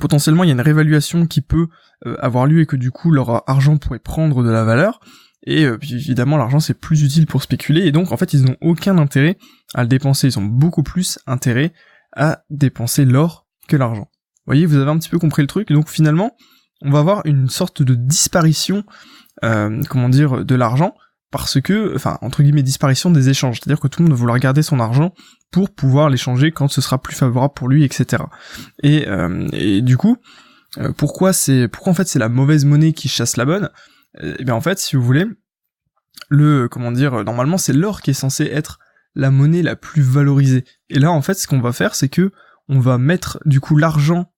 potentiellement 0.00 0.44
il 0.44 0.46
y 0.46 0.50
a 0.50 0.54
une 0.54 0.62
réévaluation 0.62 1.26
qui 1.26 1.42
peut 1.42 1.66
avoir 2.20 2.46
lieu 2.46 2.62
et 2.62 2.66
que 2.66 2.76
du 2.76 2.90
coup 2.90 3.10
leur 3.10 3.48
argent 3.50 3.76
pourrait 3.76 3.98
prendre 3.98 4.42
de 4.42 4.50
la 4.50 4.64
valeur. 4.64 5.00
Et 5.46 5.62
évidemment 5.62 6.38
l'argent 6.38 6.58
c'est 6.58 6.74
plus 6.74 7.04
utile 7.04 7.26
pour 7.26 7.42
spéculer 7.42 7.82
et 7.82 7.92
donc 7.92 8.12
en 8.12 8.16
fait 8.16 8.32
ils 8.32 8.44
n'ont 8.44 8.56
aucun 8.62 8.98
intérêt 8.98 9.36
à 9.74 9.82
le 9.82 9.88
dépenser, 9.88 10.28
ils 10.28 10.38
ont 10.38 10.44
beaucoup 10.44 10.82
plus 10.82 11.18
intérêt 11.26 11.72
à 12.16 12.42
dépenser 12.50 13.04
l'or 13.04 13.46
que 13.68 13.76
l'argent. 13.76 14.08
Vous 14.10 14.52
voyez, 14.52 14.66
vous 14.66 14.76
avez 14.76 14.90
un 14.90 14.98
petit 14.98 15.08
peu 15.08 15.18
compris 15.18 15.42
le 15.42 15.48
truc, 15.48 15.68
donc 15.72 15.88
finalement, 15.88 16.36
on 16.82 16.90
va 16.90 16.98
avoir 16.98 17.22
une 17.26 17.48
sorte 17.48 17.82
de 17.82 17.94
disparition, 17.94 18.84
euh, 19.44 19.82
comment 19.88 20.08
dire, 20.08 20.44
de 20.44 20.54
l'argent, 20.54 20.94
parce 21.30 21.60
que, 21.60 21.94
enfin, 21.94 22.18
entre 22.22 22.42
guillemets, 22.42 22.62
disparition 22.62 23.10
des 23.10 23.28
échanges, 23.28 23.60
c'est-à-dire 23.60 23.80
que 23.80 23.88
tout 23.88 24.00
le 24.00 24.04
monde 24.04 24.14
va 24.14 24.18
vouloir 24.18 24.38
garder 24.38 24.62
son 24.62 24.80
argent 24.80 25.12
pour 25.50 25.74
pouvoir 25.74 26.08
l'échanger 26.08 26.52
quand 26.52 26.68
ce 26.68 26.80
sera 26.80 26.98
plus 26.98 27.14
favorable 27.14 27.54
pour 27.54 27.68
lui, 27.68 27.84
etc. 27.84 28.22
Et, 28.82 29.08
euh, 29.08 29.46
et 29.52 29.82
du 29.82 29.96
coup, 29.96 30.16
euh, 30.78 30.92
pourquoi 30.96 31.32
c'est, 31.32 31.68
pourquoi 31.68 31.90
en 31.90 31.94
fait 31.94 32.08
c'est 32.08 32.18
la 32.18 32.28
mauvaise 32.28 32.64
monnaie 32.64 32.92
qui 32.92 33.08
chasse 33.08 33.36
la 33.36 33.44
bonne? 33.44 33.70
Eh 34.22 34.44
bien 34.44 34.54
en 34.54 34.60
fait, 34.60 34.78
si 34.78 34.96
vous 34.96 35.02
voulez, 35.02 35.26
le, 36.28 36.68
comment 36.68 36.92
dire, 36.92 37.24
normalement 37.24 37.58
c'est 37.58 37.72
l'or 37.72 38.00
qui 38.00 38.10
est 38.10 38.14
censé 38.14 38.44
être 38.44 38.78
la 39.16 39.30
monnaie 39.30 39.62
la 39.62 39.74
plus 39.74 40.02
valorisée. 40.02 40.64
Et 40.90 41.00
là, 41.00 41.10
en 41.10 41.22
fait, 41.22 41.34
ce 41.34 41.48
qu'on 41.48 41.60
va 41.60 41.72
faire, 41.72 41.96
c'est 41.96 42.08
que 42.08 42.30
on 42.68 42.78
va 42.78 42.98
mettre 42.98 43.40
du 43.46 43.60
coup 43.60 43.76
l'argent 43.76 44.30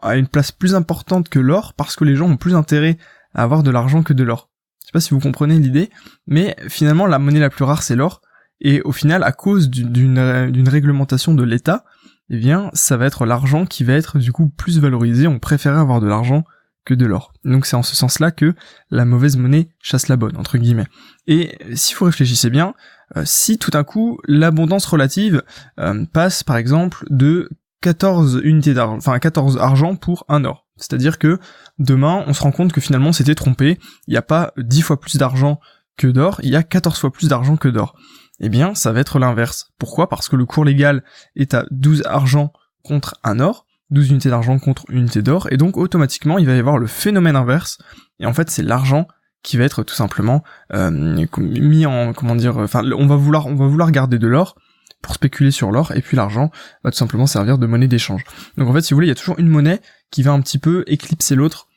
à 0.00 0.16
une 0.16 0.28
place 0.28 0.52
plus 0.52 0.74
importante 0.74 1.28
que 1.28 1.38
l'or 1.38 1.74
parce 1.74 1.96
que 1.96 2.04
les 2.04 2.16
gens 2.16 2.28
ont 2.28 2.36
plus 2.36 2.54
intérêt 2.54 2.96
à 3.34 3.42
avoir 3.42 3.62
de 3.62 3.70
l'argent 3.70 4.02
que 4.02 4.12
de 4.12 4.24
l'or. 4.24 4.50
Je 4.82 4.86
sais 4.86 4.92
pas 4.92 5.00
si 5.00 5.10
vous 5.10 5.20
comprenez 5.20 5.58
l'idée, 5.58 5.90
mais 6.26 6.56
finalement 6.68 7.06
la 7.06 7.18
monnaie 7.18 7.40
la 7.40 7.50
plus 7.50 7.64
rare 7.64 7.82
c'est 7.82 7.96
l'or 7.96 8.22
et 8.60 8.82
au 8.82 8.92
final 8.92 9.22
à 9.22 9.32
cause 9.32 9.70
d'une 9.70 10.68
réglementation 10.68 11.34
de 11.34 11.42
l'État, 11.42 11.84
eh 12.28 12.38
bien 12.38 12.70
ça 12.72 12.96
va 12.96 13.06
être 13.06 13.24
l'argent 13.24 13.66
qui 13.66 13.84
va 13.84 13.94
être 13.94 14.18
du 14.18 14.32
coup 14.32 14.48
plus 14.48 14.78
valorisé, 14.78 15.26
on 15.26 15.38
préfère 15.38 15.76
avoir 15.76 16.00
de 16.00 16.06
l'argent 16.06 16.44
que 16.84 16.94
de 16.94 17.06
l'or. 17.06 17.32
Donc 17.44 17.66
c'est 17.66 17.76
en 17.76 17.82
ce 17.82 17.94
sens-là 17.94 18.30
que 18.30 18.54
la 18.90 19.04
mauvaise 19.04 19.36
monnaie 19.36 19.68
chasse 19.80 20.08
la 20.08 20.16
bonne, 20.16 20.36
entre 20.36 20.58
guillemets. 20.58 20.86
Et 21.26 21.58
si 21.74 21.94
vous 21.94 22.06
réfléchissez 22.06 22.50
bien, 22.50 22.74
euh, 23.16 23.22
si 23.24 23.58
tout 23.58 23.70
d'un 23.70 23.84
coup 23.84 24.18
l'abondance 24.26 24.86
relative 24.86 25.42
euh, 25.78 26.04
passe 26.12 26.42
par 26.42 26.56
exemple 26.56 27.04
de 27.10 27.50
14 27.82 28.40
unités 28.44 28.74
d'argent, 28.74 28.96
enfin 28.96 29.18
14 29.18 29.58
argent 29.58 29.96
pour 29.96 30.24
un 30.28 30.44
or. 30.44 30.66
C'est-à-dire 30.76 31.18
que 31.18 31.38
demain, 31.78 32.24
on 32.26 32.32
se 32.32 32.42
rend 32.42 32.52
compte 32.52 32.72
que 32.72 32.80
finalement 32.80 33.12
c'était 33.12 33.34
trompé, 33.34 33.78
il 34.06 34.12
n'y 34.12 34.16
a 34.16 34.22
pas 34.22 34.52
10 34.56 34.82
fois 34.82 35.00
plus 35.00 35.16
d'argent 35.16 35.60
que 35.96 36.06
d'or, 36.06 36.40
il 36.42 36.50
y 36.50 36.56
a 36.56 36.62
14 36.62 36.98
fois 36.98 37.12
plus 37.12 37.28
d'argent 37.28 37.56
que 37.56 37.68
d'or. 37.68 37.94
Eh 38.40 38.48
bien, 38.48 38.74
ça 38.74 38.92
va 38.92 39.00
être 39.00 39.18
l'inverse. 39.18 39.70
Pourquoi? 39.78 40.08
Parce 40.08 40.28
que 40.28 40.36
le 40.36 40.46
cours 40.46 40.64
légal 40.64 41.04
est 41.36 41.52
à 41.52 41.66
12 41.70 42.04
argent 42.06 42.52
contre 42.82 43.16
un 43.22 43.38
or, 43.38 43.66
12 43.90 44.10
unités 44.10 44.30
d'argent 44.30 44.58
contre 44.58 44.84
une 44.88 44.98
unité 44.98 45.22
d'or, 45.22 45.48
et 45.50 45.56
donc 45.56 45.76
automatiquement 45.76 46.38
il 46.38 46.46
va 46.46 46.54
y 46.54 46.58
avoir 46.58 46.78
le 46.78 46.86
phénomène 46.86 47.36
inverse, 47.36 47.78
et 48.18 48.26
en 48.26 48.34
fait 48.34 48.50
c'est 48.50 48.62
l'argent 48.62 49.06
qui 49.42 49.56
va 49.56 49.64
être 49.64 49.82
tout 49.82 49.94
simplement 49.94 50.42
euh, 50.74 50.90
mis 51.38 51.86
en 51.86 52.12
comment 52.12 52.36
dire 52.36 52.58
enfin 52.58 52.82
on 52.92 53.06
va 53.06 53.16
vouloir 53.16 53.46
on 53.46 53.54
va 53.54 53.66
vouloir 53.66 53.90
garder 53.90 54.18
de 54.18 54.26
l'or 54.26 54.56
pour 55.00 55.14
spéculer 55.14 55.50
sur 55.50 55.70
l'or 55.70 55.92
et 55.92 56.02
puis 56.02 56.14
l'argent 56.14 56.50
va 56.84 56.90
tout 56.90 56.98
simplement 56.98 57.26
servir 57.26 57.56
de 57.56 57.66
monnaie 57.66 57.88
d'échange. 57.88 58.22
Donc 58.58 58.68
en 58.68 58.74
fait 58.74 58.82
si 58.82 58.92
vous 58.92 58.96
voulez 58.96 59.06
il 59.06 59.10
y 59.10 59.12
a 59.12 59.14
toujours 59.14 59.38
une 59.38 59.48
monnaie 59.48 59.80
qui 60.10 60.22
va 60.22 60.32
un 60.32 60.40
petit 60.42 60.58
peu 60.58 60.84
éclicser 60.86 61.34
l'autre 61.34 61.68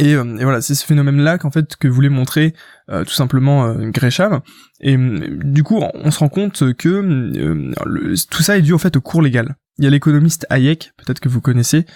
et, 0.00 0.14
euh, 0.14 0.24
voilà, 0.40 0.62
c'est 0.62 0.74
ce 0.74 0.84
phénomène-là 0.86 1.36
qu'en 1.36 1.50
fait 1.50 1.76
que 1.76 1.86
voulait 1.86 2.08
montrer 2.08 2.54
euh, 2.90 3.04
tout 3.04 3.12
simplement 3.12 3.66
euh, 3.66 3.90
Gresham. 3.90 4.40
Et 4.80 4.96
du 4.96 5.62
coup, 5.62 5.78
on 5.94 6.10
se 6.10 6.18
rend 6.18 6.30
compte 6.30 6.72
que 6.74 7.72
tout 8.30 8.42
ça 8.42 8.56
est 8.56 8.62
dû 8.62 8.72
en 8.72 8.78
fait 8.78 8.96
au 8.96 9.02
cours 9.02 9.20
légal. 9.20 9.56
Il 9.80 9.84
y 9.84 9.86
a 9.86 9.90
l'économiste 9.90 10.46
Hayek, 10.50 10.92
peut-être 10.98 11.20
que 11.20 11.30
vous 11.30 11.40
connaissez, 11.40 11.86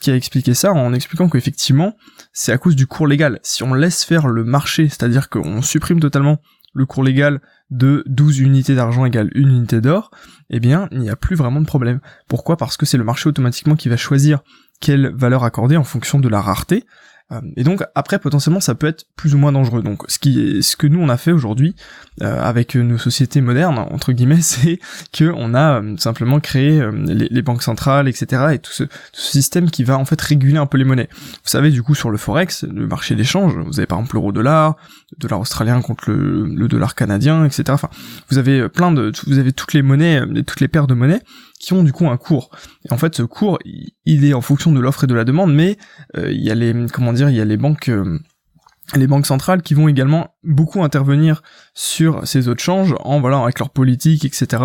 qui 0.00 0.10
a 0.10 0.16
expliqué 0.16 0.52
ça 0.52 0.72
en 0.72 0.92
expliquant 0.92 1.28
qu'effectivement, 1.28 1.94
c'est 2.32 2.50
à 2.50 2.58
cause 2.58 2.74
du 2.74 2.88
cours 2.88 3.06
légal. 3.06 3.38
Si 3.44 3.62
on 3.62 3.72
laisse 3.72 4.02
faire 4.02 4.26
le 4.26 4.42
marché, 4.42 4.88
c'est-à-dire 4.88 5.30
qu'on 5.30 5.62
supprime 5.62 6.00
totalement 6.00 6.40
le 6.74 6.86
cours 6.86 7.04
légal 7.04 7.40
de 7.70 8.02
12 8.06 8.40
unités 8.40 8.74
d'argent 8.74 9.04
égale 9.04 9.30
une 9.34 9.48
unité 9.48 9.80
d'or, 9.80 10.10
eh 10.50 10.60
bien, 10.60 10.88
il 10.90 10.98
n'y 10.98 11.10
a 11.10 11.16
plus 11.16 11.36
vraiment 11.36 11.60
de 11.60 11.66
problème. 11.66 12.00
Pourquoi? 12.28 12.56
Parce 12.56 12.76
que 12.76 12.84
c'est 12.84 12.98
le 12.98 13.04
marché 13.04 13.28
automatiquement 13.28 13.76
qui 13.76 13.88
va 13.88 13.96
choisir 13.96 14.40
quelle 14.80 15.14
valeur 15.14 15.44
accorder 15.44 15.76
en 15.76 15.84
fonction 15.84 16.18
de 16.18 16.28
la 16.28 16.40
rareté, 16.40 16.78
euh, 16.78 16.82
et 17.56 17.64
donc 17.64 17.82
après 17.94 18.18
potentiellement 18.18 18.60
ça 18.60 18.74
peut 18.74 18.86
être 18.86 19.06
plus 19.16 19.34
ou 19.34 19.38
moins 19.38 19.52
dangereux. 19.52 19.82
Donc 19.82 20.02
ce 20.08 20.18
qui 20.18 20.40
est, 20.40 20.62
ce 20.62 20.76
que 20.76 20.86
nous 20.86 21.00
on 21.00 21.08
a 21.08 21.16
fait 21.16 21.32
aujourd'hui 21.32 21.74
euh, 22.22 22.40
avec 22.40 22.74
nos 22.76 22.98
sociétés 22.98 23.40
modernes 23.40 23.78
entre 23.78 24.12
guillemets, 24.12 24.40
c'est 24.42 24.78
que 25.12 25.32
on 25.34 25.54
a 25.54 25.80
euh, 25.80 25.96
simplement 25.96 26.38
créé 26.40 26.82
les, 26.92 27.42
banques 27.42 27.62
centrales, 27.62 28.08
etc. 28.08 28.54
et 28.54 28.58
tout 28.58 28.72
ce, 28.72 28.84
système 29.12 29.70
qui 29.70 29.84
va 29.84 29.98
en 29.98 30.04
fait 30.04 30.20
réguler 30.20 30.58
un 30.58 30.66
peu 30.66 30.78
les 30.78 30.84
monnaies. 30.84 31.08
Vous 31.12 31.50
savez 31.50 31.70
du 31.70 31.82
coup 31.82 31.94
sur 31.94 32.10
le 32.10 32.18
forex, 32.18 32.64
le 32.64 32.86
marché 32.86 33.14
d'échange, 33.14 33.56
vous 33.56 33.78
avez 33.78 33.86
par 33.86 33.98
exemple 33.98 34.16
l'euro-dollar, 34.16 34.76
le 35.12 35.18
dollar 35.18 35.40
australien 35.40 35.80
contre 35.80 36.10
le, 36.10 36.46
le 36.46 36.68
dollar 36.68 36.94
canadien, 36.94 37.44
etc. 37.44 37.64
Enfin, 37.68 37.90
vous 38.30 38.38
avez 38.38 38.68
plein 38.68 38.92
de, 38.92 39.12
vous 39.26 39.38
avez 39.38 39.52
toutes 39.52 39.72
les 39.72 39.82
monnaies, 39.82 40.22
toutes 40.46 40.60
les 40.60 40.68
paires 40.68 40.86
de 40.86 40.94
monnaies 40.94 41.22
du 41.72 41.92
coup 41.92 42.08
un 42.08 42.16
cours. 42.16 42.50
Et 42.88 42.92
en 42.92 42.98
fait, 42.98 43.14
ce 43.14 43.22
cours, 43.22 43.58
il 44.04 44.24
est 44.24 44.34
en 44.34 44.40
fonction 44.40 44.72
de 44.72 44.80
l'offre 44.80 45.04
et 45.04 45.06
de 45.06 45.14
la 45.14 45.24
demande, 45.24 45.54
mais 45.54 45.78
euh, 46.16 46.30
il 46.30 46.42
y 46.42 46.50
a 46.50 46.54
les, 46.54 46.74
comment 46.92 47.12
dire, 47.12 47.30
il 47.30 47.36
y 47.36 47.40
a 47.40 47.44
les 47.44 47.56
banques, 47.56 47.88
euh, 47.88 48.18
les 48.94 49.06
banques 49.06 49.26
centrales 49.26 49.62
qui 49.62 49.74
vont 49.74 49.88
également 49.88 50.34
beaucoup 50.42 50.82
intervenir 50.82 51.42
sur 51.72 52.26
ces 52.26 52.48
autres 52.48 52.62
changes 52.62 52.94
en 53.00 53.20
voilà 53.20 53.38
avec 53.38 53.58
leur 53.58 53.70
politique, 53.70 54.24
etc. 54.24 54.62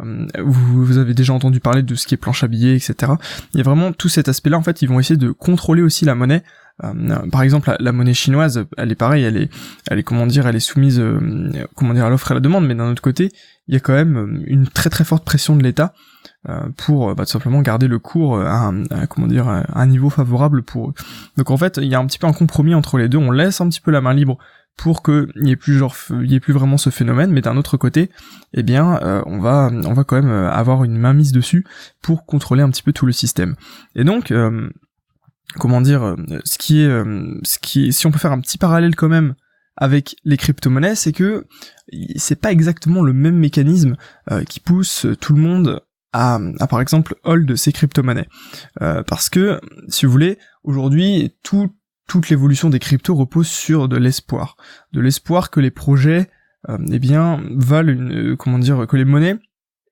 Euh, 0.00 0.26
vous, 0.44 0.84
vous, 0.84 0.98
avez 0.98 1.14
déjà 1.14 1.32
entendu 1.32 1.60
parler 1.60 1.82
de 1.82 1.94
ce 1.94 2.06
qui 2.06 2.14
est 2.14 2.18
planche 2.18 2.44
à 2.44 2.48
billets, 2.48 2.76
etc. 2.76 3.12
Il 3.52 3.58
y 3.58 3.60
a 3.60 3.64
vraiment 3.64 3.92
tout 3.92 4.08
cet 4.08 4.28
aspect-là. 4.28 4.56
En 4.56 4.62
fait, 4.62 4.82
ils 4.82 4.88
vont 4.88 5.00
essayer 5.00 5.18
de 5.18 5.30
contrôler 5.30 5.82
aussi 5.82 6.04
la 6.04 6.14
monnaie. 6.14 6.42
Par 6.80 7.42
exemple, 7.42 7.74
la, 7.78 7.92
monnaie 7.92 8.14
chinoise, 8.14 8.66
elle 8.76 8.92
est 8.92 8.96
pareille, 8.96 9.24
elle 9.24 9.36
est, 9.36 9.50
elle 9.90 9.98
est 9.98 10.02
comment 10.02 10.26
dire, 10.26 10.46
elle 10.46 10.56
est 10.56 10.60
soumise, 10.60 11.02
comment 11.74 11.94
dire, 11.94 12.04
à 12.04 12.10
l'offre 12.10 12.30
et 12.30 12.32
à 12.32 12.34
la 12.34 12.40
demande, 12.40 12.66
mais 12.66 12.74
d'un 12.74 12.90
autre 12.90 13.02
côté, 13.02 13.30
il 13.68 13.74
y 13.74 13.76
a 13.76 13.80
quand 13.80 13.94
même 13.94 14.42
une 14.46 14.68
très 14.68 14.90
très 14.90 15.04
forte 15.04 15.24
pression 15.24 15.56
de 15.56 15.62
l'État 15.62 15.94
euh, 16.48 16.68
pour 16.76 17.14
bah, 17.14 17.24
tout 17.24 17.32
simplement 17.32 17.62
garder 17.62 17.88
le 17.88 17.98
cours 17.98 18.38
à 18.40 18.66
un, 18.66 19.06
comment 19.06 19.26
dire 19.26 19.48
un 19.48 19.86
niveau 19.86 20.10
favorable 20.10 20.62
pour 20.62 20.90
eux. 20.90 20.94
Donc 21.36 21.50
en 21.50 21.56
fait, 21.56 21.78
il 21.78 21.88
y 21.88 21.94
a 21.94 21.98
un 21.98 22.06
petit 22.06 22.18
peu 22.18 22.26
un 22.26 22.32
compromis 22.32 22.74
entre 22.74 22.98
les 22.98 23.08
deux. 23.08 23.18
On 23.18 23.30
laisse 23.30 23.60
un 23.60 23.68
petit 23.68 23.80
peu 23.80 23.90
la 23.90 24.00
main 24.00 24.14
libre 24.14 24.38
pour 24.76 25.02
qu'il 25.02 25.32
n'y 25.36 25.52
ait 25.52 25.56
plus 25.56 25.74
genre 25.74 25.96
il 26.10 26.30
y 26.30 26.34
ait 26.34 26.40
plus 26.40 26.52
vraiment 26.52 26.76
ce 26.76 26.90
phénomène, 26.90 27.30
mais 27.32 27.40
d'un 27.40 27.56
autre 27.56 27.76
côté, 27.76 28.10
eh 28.52 28.62
bien, 28.62 29.00
euh, 29.02 29.22
on 29.26 29.40
va 29.40 29.70
on 29.72 29.94
va 29.94 30.04
quand 30.04 30.16
même 30.16 30.30
euh, 30.30 30.50
avoir 30.50 30.84
une 30.84 30.96
main 30.96 31.14
mise 31.14 31.32
dessus 31.32 31.64
pour 32.02 32.26
contrôler 32.26 32.62
un 32.62 32.70
petit 32.70 32.82
peu 32.82 32.92
tout 32.92 33.06
le 33.06 33.12
système. 33.12 33.56
Et 33.94 34.04
donc 34.04 34.32
comment 35.54 35.80
dire, 35.80 36.16
ce 36.44 36.58
qui 36.58 36.80
est, 36.80 36.88
ce 37.44 37.58
qui 37.58 37.92
si 37.92 38.06
on 38.06 38.10
peut 38.10 38.18
faire 38.18 38.32
un 38.32 38.40
petit 38.40 38.58
parallèle 38.58 38.96
quand 38.96 39.08
même 39.08 39.34
avec 39.76 40.16
les 40.24 40.36
crypto-monnaies, 40.36 40.94
c'est 40.94 41.12
que 41.12 41.46
c'est 42.16 42.40
pas 42.40 42.52
exactement 42.52 43.02
le 43.02 43.12
même 43.12 43.36
mécanisme 43.36 43.96
qui 44.48 44.60
pousse 44.60 45.06
tout 45.20 45.34
le 45.34 45.40
monde 45.40 45.82
à, 46.16 46.66
par 46.68 46.80
exemple 46.80 47.14
hold 47.24 47.56
ces 47.56 47.72
crypto-monnaies. 47.72 48.28
Euh, 48.82 49.02
parce 49.02 49.28
que, 49.28 49.60
si 49.88 50.06
vous 50.06 50.12
voulez, 50.12 50.38
aujourd'hui, 50.64 51.34
tout, 51.42 51.70
toute 52.08 52.30
l'évolution 52.30 52.70
des 52.70 52.78
cryptos 52.78 53.14
repose 53.14 53.48
sur 53.48 53.88
de 53.88 53.96
l'espoir. 53.96 54.56
De 54.92 55.00
l'espoir 55.00 55.50
que 55.50 55.60
les 55.60 55.70
projets, 55.70 56.30
euh, 56.68 56.78
eh 56.90 56.98
bien, 56.98 57.42
valent 57.56 57.92
une, 57.92 58.32
euh, 58.32 58.36
comment 58.36 58.58
dire, 58.58 58.86
que 58.86 58.96
les 58.96 59.04
monnaies 59.04 59.36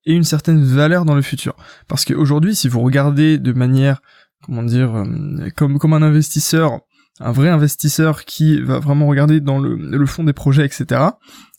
aient 0.07 0.15
une 0.15 0.25
certaine 0.25 0.63
valeur 0.63 1.05
dans 1.05 1.15
le 1.15 1.23
futur. 1.23 1.57
Parce 1.89 2.05
qu'aujourd'hui, 2.05 2.55
si 2.55 2.69
vous 2.69 2.81
regardez 2.81 3.39
de 3.39 3.53
manière, 3.53 4.01
comment 4.45 4.63
dire, 4.63 4.95
euh, 4.95 5.51
comme, 5.57 5.93
un 5.93 6.03
investisseur, 6.03 6.81
un 7.21 7.33
vrai 7.33 7.49
investisseur 7.49 8.25
qui 8.25 8.61
va 8.61 8.79
vraiment 8.79 9.07
regarder 9.07 9.41
dans 9.41 9.59
le, 9.59 10.07
fond 10.07 10.25
des 10.25 10.33
projets, 10.33 10.65
etc., 10.65 11.03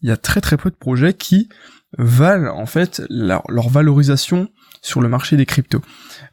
il 0.01 0.09
y 0.09 0.11
a 0.11 0.17
très 0.17 0.41
très 0.41 0.57
peu 0.57 0.69
de 0.69 0.75
projets 0.75 1.13
qui 1.13 1.49
valent 1.97 2.53
en 2.55 2.65
fait 2.65 3.01
leur, 3.09 3.43
valorisation 3.69 4.49
sur 4.81 5.01
le 5.01 5.09
marché 5.09 5.35
des 5.35 5.47
cryptos. 5.47 5.81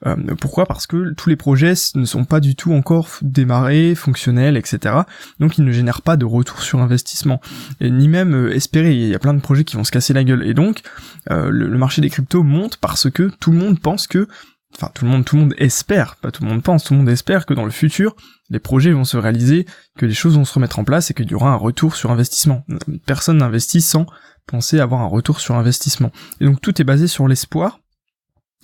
Euh, 0.04 0.16
pourquoi? 0.38 0.66
Parce 0.66 0.86
que 0.86 1.14
tous 1.14 1.30
les 1.30 1.36
projets 1.36 1.72
ne 1.94 2.04
sont 2.04 2.24
pas 2.24 2.40
du 2.40 2.54
tout 2.54 2.74
encore 2.74 3.08
démarrés, 3.22 3.94
fonctionnels, 3.94 4.58
etc. 4.58 4.94
Donc 5.40 5.56
ils 5.56 5.64
ne 5.64 5.72
génèrent 5.72 6.02
pas 6.02 6.18
de 6.18 6.26
retour 6.26 6.60
sur 6.60 6.80
investissement, 6.80 7.40
ni 7.80 8.08
même 8.08 8.34
euh. 8.34 8.58
Il 8.74 9.08
y 9.08 9.14
a 9.14 9.18
plein 9.18 9.32
de 9.32 9.40
projets 9.40 9.64
qui 9.64 9.76
vont 9.76 9.84
se 9.84 9.90
casser 9.90 10.12
la 10.12 10.24
gueule. 10.24 10.46
Et 10.46 10.52
donc 10.52 10.82
euh, 11.30 11.48
le, 11.50 11.78
marché 11.78 12.02
des 12.02 12.10
cryptos 12.10 12.42
monte 12.42 12.76
parce 12.76 13.08
que 13.10 13.30
tout 13.40 13.52
le 13.52 13.58
monde 13.58 13.80
pense 13.80 14.06
que, 14.06 14.28
enfin 14.74 14.90
tout 14.94 15.04
le 15.04 15.10
monde, 15.10 15.24
tout 15.24 15.36
le 15.36 15.42
monde 15.42 15.54
espère, 15.58 16.16
pas 16.16 16.30
tout 16.30 16.42
le 16.42 16.48
monde 16.48 16.62
pense, 16.62 16.84
tout 16.84 16.94
le 16.94 16.98
monde 16.98 17.08
espère 17.08 17.46
que 17.46 17.54
dans 17.54 17.64
le 17.64 17.70
futur 17.70 18.16
les 18.50 18.58
projets 18.58 18.92
vont 18.92 19.04
se 19.04 19.16
réaliser, 19.16 19.66
que 19.96 20.06
les 20.06 20.14
choses 20.14 20.36
vont 20.36 20.44
se 20.44 20.54
remettre 20.54 20.78
en 20.78 20.84
place 20.84 21.10
et 21.10 21.14
qu'il 21.14 21.30
y 21.30 21.34
aura 21.34 21.50
un 21.50 21.56
retour 21.56 21.96
sur 21.96 22.10
investissement. 22.10 22.64
Personne 23.06 23.38
n'investit 23.38 23.80
sans 23.80 24.06
penser 24.46 24.78
avoir 24.78 25.00
un 25.00 25.06
retour 25.06 25.40
sur 25.40 25.54
investissement. 25.54 26.12
Et 26.40 26.44
donc 26.44 26.60
tout 26.60 26.80
est 26.80 26.84
basé 26.84 27.06
sur 27.06 27.28
l'espoir. 27.28 27.80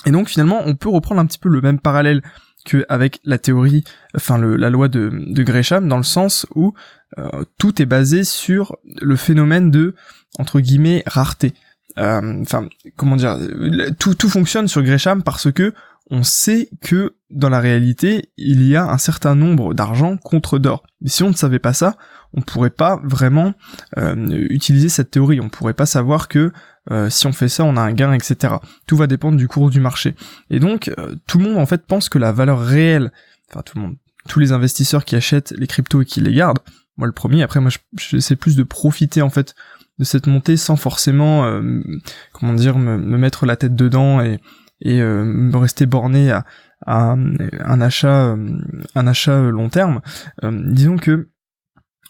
Et 0.04 0.10
donc 0.10 0.28
finalement, 0.28 0.60
on 0.64 0.74
peut 0.74 0.90
reprendre 0.90 1.20
un 1.20 1.26
petit 1.26 1.38
peu 1.38 1.48
le 1.48 1.60
même 1.60 1.80
parallèle 1.80 2.22
qu'avec 2.64 3.20
la 3.24 3.38
théorie, 3.38 3.84
enfin 4.14 4.38
la 4.38 4.68
loi 4.68 4.88
de, 4.88 5.10
de 5.10 5.42
Gresham, 5.42 5.88
dans 5.88 5.96
le 5.96 6.02
sens 6.02 6.46
où 6.54 6.74
euh, 7.18 7.44
tout 7.58 7.80
est 7.80 7.86
basé 7.86 8.24
sur 8.24 8.76
le 8.84 9.16
phénomène 9.16 9.70
de 9.70 9.94
entre 10.38 10.60
guillemets 10.60 11.02
rareté. 11.06 11.54
Euh, 11.98 12.42
enfin, 12.42 12.68
comment 12.96 13.16
dire, 13.16 13.38
tout, 13.98 14.14
tout 14.14 14.28
fonctionne 14.28 14.68
sur 14.68 14.82
Gresham 14.82 15.22
parce 15.22 15.50
que 15.50 15.72
on 16.10 16.22
sait 16.22 16.70
que 16.80 17.16
dans 17.30 17.48
la 17.48 17.60
réalité, 17.60 18.30
il 18.36 18.66
y 18.66 18.76
a 18.76 18.90
un 18.90 18.98
certain 18.98 19.34
nombre 19.34 19.74
d'argent 19.74 20.16
contre 20.16 20.58
d'or. 20.58 20.82
Mais 21.00 21.10
si 21.10 21.22
on 21.22 21.28
ne 21.28 21.34
savait 21.34 21.58
pas 21.58 21.74
ça, 21.74 21.96
on 22.34 22.40
pourrait 22.40 22.70
pas 22.70 23.00
vraiment 23.04 23.54
euh, 23.98 24.46
utiliser 24.50 24.88
cette 24.88 25.10
théorie. 25.10 25.40
On 25.40 25.48
pourrait 25.48 25.74
pas 25.74 25.86
savoir 25.86 26.28
que 26.28 26.52
euh, 26.90 27.10
si 27.10 27.26
on 27.26 27.32
fait 27.32 27.48
ça, 27.48 27.64
on 27.64 27.76
a 27.76 27.80
un 27.82 27.92
gain, 27.92 28.12
etc. 28.12 28.54
Tout 28.86 28.96
va 28.96 29.06
dépendre 29.06 29.36
du 29.36 29.48
cours 29.48 29.70
du 29.70 29.80
marché. 29.80 30.14
Et 30.50 30.60
donc, 30.60 30.88
euh, 30.98 31.14
tout 31.26 31.38
le 31.38 31.44
monde 31.44 31.58
en 31.58 31.66
fait 31.66 31.86
pense 31.86 32.08
que 32.08 32.18
la 32.18 32.32
valeur 32.32 32.60
réelle, 32.60 33.12
enfin 33.50 33.62
tout 33.62 33.76
le 33.76 33.82
monde, 33.82 33.96
tous 34.28 34.40
les 34.40 34.52
investisseurs 34.52 35.04
qui 35.04 35.16
achètent 35.16 35.52
les 35.56 35.66
cryptos 35.66 36.02
et 36.02 36.04
qui 36.06 36.20
les 36.20 36.32
gardent, 36.32 36.60
moi 36.96 37.06
le 37.06 37.12
premier. 37.12 37.42
Après, 37.42 37.60
moi, 37.60 37.70
j'essaie 37.96 38.36
plus 38.36 38.56
de 38.56 38.62
profiter 38.62 39.22
en 39.22 39.30
fait 39.30 39.54
de 39.98 40.04
cette 40.04 40.26
montée 40.26 40.56
sans 40.56 40.76
forcément, 40.76 41.60
comment 42.32 42.54
dire, 42.54 42.78
me, 42.78 42.96
mettre 43.18 43.46
la 43.46 43.56
tête 43.56 43.74
dedans 43.74 44.20
et 44.20 44.38
et 44.80 45.00
me 45.00 45.56
rester 45.56 45.86
borné 45.86 46.30
à, 46.30 46.44
à 46.86 47.12
un 47.12 47.80
achat 47.80 48.36
un 48.94 49.06
achat 49.06 49.40
long 49.50 49.68
terme 49.68 50.00
disons 50.42 50.96
que 50.96 51.28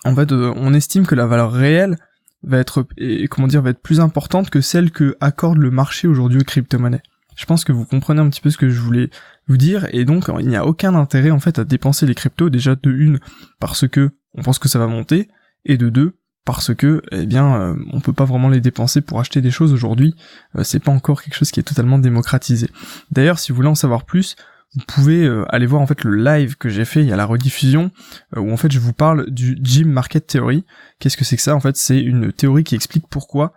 en 0.05 0.15
fait, 0.15 0.33
euh, 0.33 0.53
on 0.57 0.75
estime 0.75 1.07
que 1.07 1.15
la 1.15 1.27
valeur 1.27 1.53
réelle 1.53 1.99
va 2.43 2.59
être, 2.59 2.87
comment 3.31 3.49
dire, 3.49 3.63
va 3.63 3.71
être 3.71 3.83
plus 3.83 4.01
importante 4.01 4.51
que 4.51 4.61
celle 4.61 4.91
que 4.91 5.17
accorde 5.21 5.59
le 5.59 5.71
marché 5.71 6.07
aujourd'hui 6.07 6.41
aux 6.41 6.45
crypto-monnaies. 6.45 7.03
Je 7.37 7.47
pense 7.47 7.65
que 7.65 7.73
vous 7.73 7.85
comprenez 7.85 8.21
un 8.21 8.29
petit 8.29 8.41
peu 8.41 8.51
ce 8.51 8.59
que 8.59 8.69
je 8.69 8.81
voulais 8.81 9.11
vous 9.47 9.57
dire, 9.57 9.87
et 9.93 10.05
donc 10.05 10.31
il 10.41 10.49
n'y 10.49 10.57
a 10.57 10.67
aucun 10.67 10.95
intérêt 10.95 11.31
en 11.31 11.41
fait 11.41 11.59
à 11.59 11.65
dépenser 11.65 12.07
les 12.07 12.15
cryptos 12.15 12.51
déjà 12.51 12.75
de 12.75 12.91
une 12.91 13.21
parce 13.61 13.87
que 13.87 14.11
on 14.35 14.43
pense 14.43 14.59
que 14.59 14.69
ça 14.69 14.79
va 14.79 14.87
monter, 14.87 15.29
et 15.65 15.77
de 15.77 15.89
deux 15.89 16.18
parce 16.49 16.75
que 16.75 17.02
eh 17.12 17.26
bien 17.26 17.61
euh, 17.61 17.75
on 17.93 18.00
peut 18.00 18.14
pas 18.14 18.25
vraiment 18.25 18.49
les 18.49 18.62
dépenser 18.62 19.02
pour 19.02 19.21
acheter 19.21 19.43
des 19.43 19.50
choses 19.50 19.75
aujourd'hui, 19.75 20.14
euh, 20.57 20.64
c'est 20.64 20.83
pas 20.83 20.90
encore 20.90 21.23
quelque 21.23 21.35
chose 21.35 21.50
qui 21.50 21.61
est 21.61 21.62
totalement 21.62 21.99
démocratisé. 21.99 22.71
D'ailleurs, 23.11 23.38
si 23.38 23.52
vous 23.52 23.57
voulez 23.57 23.69
en 23.69 23.75
savoir 23.75 24.07
plus, 24.07 24.35
vous 24.75 24.83
pouvez 24.88 25.26
euh, 25.26 25.45
aller 25.50 25.67
voir 25.67 25.83
en 25.83 25.87
fait 25.87 26.05
le 26.05 26.17
live 26.17 26.57
que 26.57 26.71
j'ai 26.71 26.87
fait, 26.87 27.02
il 27.02 27.07
y 27.07 27.12
a 27.12 27.17
la 27.17 27.26
rediffusion, 27.26 27.90
euh, 28.35 28.40
où 28.40 28.50
en 28.50 28.57
fait 28.57 28.73
je 28.73 28.78
vous 28.78 28.95
parle 28.95 29.28
du 29.28 29.59
Gym 29.62 29.90
Market 29.90 30.26
Theory. 30.26 30.64
Qu'est-ce 30.99 31.19
que 31.19 31.25
c'est 31.26 31.37
que 31.37 31.43
ça? 31.43 31.55
En 31.55 31.61
fait 31.61 31.76
c'est 31.76 32.00
une 32.00 32.33
théorie 32.33 32.64
qui 32.64 32.75
explique 32.75 33.05
pourquoi 33.11 33.52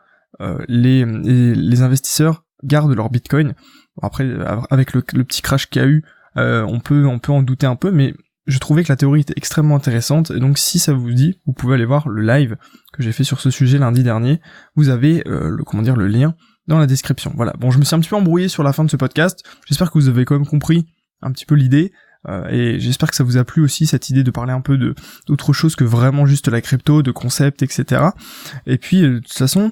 les, 0.67 1.05
les, 1.05 1.81
investisseurs 1.83 2.45
gardent 2.63 2.95
leur 2.95 3.11
Bitcoin. 3.11 3.53
après 4.01 4.27
avec 4.71 4.93
le, 4.93 5.01
petit 5.03 5.43
crash 5.43 5.69
qu'il 5.69 5.81
y 5.81 5.85
a 5.85 5.87
eu, 5.87 6.03
on 6.35 6.79
peut 6.79 7.05
on 7.05 7.19
peut 7.19 7.31
en 7.31 7.43
douter 7.43 7.67
un 7.67 7.75
peu, 7.75 7.91
mais 7.91 8.15
je 8.47 8.57
trouvais 8.59 8.83
que 8.83 8.91
la 8.91 8.95
théorie 8.95 9.21
était 9.21 9.33
extrêmement 9.37 9.75
intéressante, 9.75 10.31
et 10.31 10.39
donc 10.39 10.57
si 10.57 10.79
ça 10.79 10.93
vous 10.93 11.11
dit, 11.11 11.39
vous 11.45 11.53
pouvez 11.53 11.75
aller 11.75 11.85
voir 11.85 12.09
le 12.09 12.21
live 12.21 12.57
que 12.93 13.03
j'ai 13.03 13.11
fait 13.11 13.23
sur 13.23 13.39
ce 13.39 13.49
sujet 13.51 13.77
lundi 13.77 14.03
dernier. 14.03 14.41
Vous 14.75 14.89
avez 14.89 15.23
le 15.25 15.63
comment 15.63 15.83
dire 15.83 15.95
le 15.95 16.07
lien 16.07 16.35
dans 16.67 16.79
la 16.79 16.87
description. 16.87 17.33
Voilà. 17.35 17.53
Bon, 17.59 17.71
je 17.71 17.79
me 17.79 17.83
suis 17.83 17.95
un 17.95 17.99
petit 17.99 18.09
peu 18.09 18.15
embrouillé 18.15 18.47
sur 18.47 18.63
la 18.63 18.73
fin 18.73 18.83
de 18.83 18.89
ce 18.89 18.97
podcast. 18.97 19.43
J'espère 19.67 19.91
que 19.91 19.97
vous 19.97 20.09
avez 20.09 20.25
quand 20.25 20.35
même 20.35 20.47
compris 20.47 20.87
un 21.21 21.31
petit 21.31 21.45
peu 21.45 21.55
l'idée. 21.55 21.91
Euh, 22.27 22.47
et 22.49 22.79
j'espère 22.79 23.09
que 23.09 23.15
ça 23.15 23.23
vous 23.23 23.37
a 23.37 23.43
plu 23.43 23.63
aussi 23.63 23.87
cette 23.87 24.09
idée 24.09 24.23
de 24.23 24.31
parler 24.31 24.53
un 24.53 24.61
peu 24.61 24.77
de 24.77 24.93
d'autre 25.27 25.53
chose 25.53 25.75
que 25.75 25.83
vraiment 25.83 26.25
juste 26.25 26.47
la 26.47 26.61
crypto, 26.61 27.01
de 27.01 27.11
concepts, 27.11 27.63
etc. 27.63 28.09
Et 28.67 28.77
puis 28.77 29.01
de 29.01 29.19
toute 29.19 29.33
façon, 29.33 29.71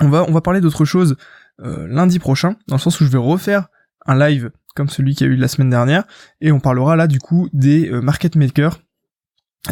on 0.00 0.08
va 0.08 0.24
on 0.26 0.32
va 0.32 0.40
parler 0.40 0.60
d'autre 0.60 0.84
chose 0.84 1.16
lundi 1.58 2.18
prochain, 2.18 2.56
dans 2.68 2.76
le 2.76 2.80
sens 2.80 3.00
où 3.00 3.04
je 3.06 3.10
vais 3.10 3.18
refaire 3.18 3.68
un 4.04 4.18
live 4.18 4.50
comme 4.76 4.88
celui 4.88 5.16
qui 5.16 5.24
a 5.24 5.26
eu 5.26 5.34
la 5.34 5.48
semaine 5.48 5.70
dernière, 5.70 6.04
et 6.40 6.52
on 6.52 6.60
parlera 6.60 6.94
là 6.94 7.08
du 7.08 7.18
coup 7.18 7.48
des 7.52 7.90
market 7.90 8.36
makers 8.36 8.78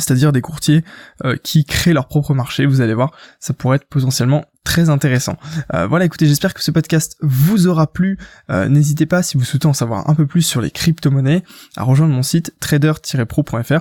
c'est-à-dire 0.01 0.33
des 0.33 0.41
courtiers 0.41 0.85
euh, 1.25 1.37
qui 1.43 1.65
créent 1.65 1.93
leur 1.93 2.09
propre 2.09 2.35
marché, 2.35 2.67
vous 2.67 2.81
allez 2.81 2.95
voir, 2.95 3.13
ça 3.39 3.55
pourrait 3.55 3.77
être 3.77 3.89
potentiellement 3.89 4.45
très 4.65 4.89
intéressant. 4.89 5.37
Euh, 5.75 5.87
voilà, 5.87 6.05
écoutez, 6.05 6.27
j'espère 6.27 6.55
que 6.55 6.63
ce 6.63 6.71
podcast 6.71 7.17
vous 7.21 7.67
aura 7.67 7.93
plu. 7.93 8.19
Euh, 8.51 8.69
n'hésitez 8.69 9.07
pas, 9.07 9.23
si 9.23 9.37
vous 9.37 9.45
souhaitez 9.45 9.67
en 9.67 9.73
savoir 9.73 10.09
un 10.09 10.15
peu 10.15 10.27
plus 10.27 10.43
sur 10.43 10.61
les 10.61 10.71
crypto-monnaies, 10.71 11.43
à 11.77 11.83
rejoindre 11.83 12.15
mon 12.15 12.23
site 12.23 12.55
trader-pro.fr. 12.61 13.81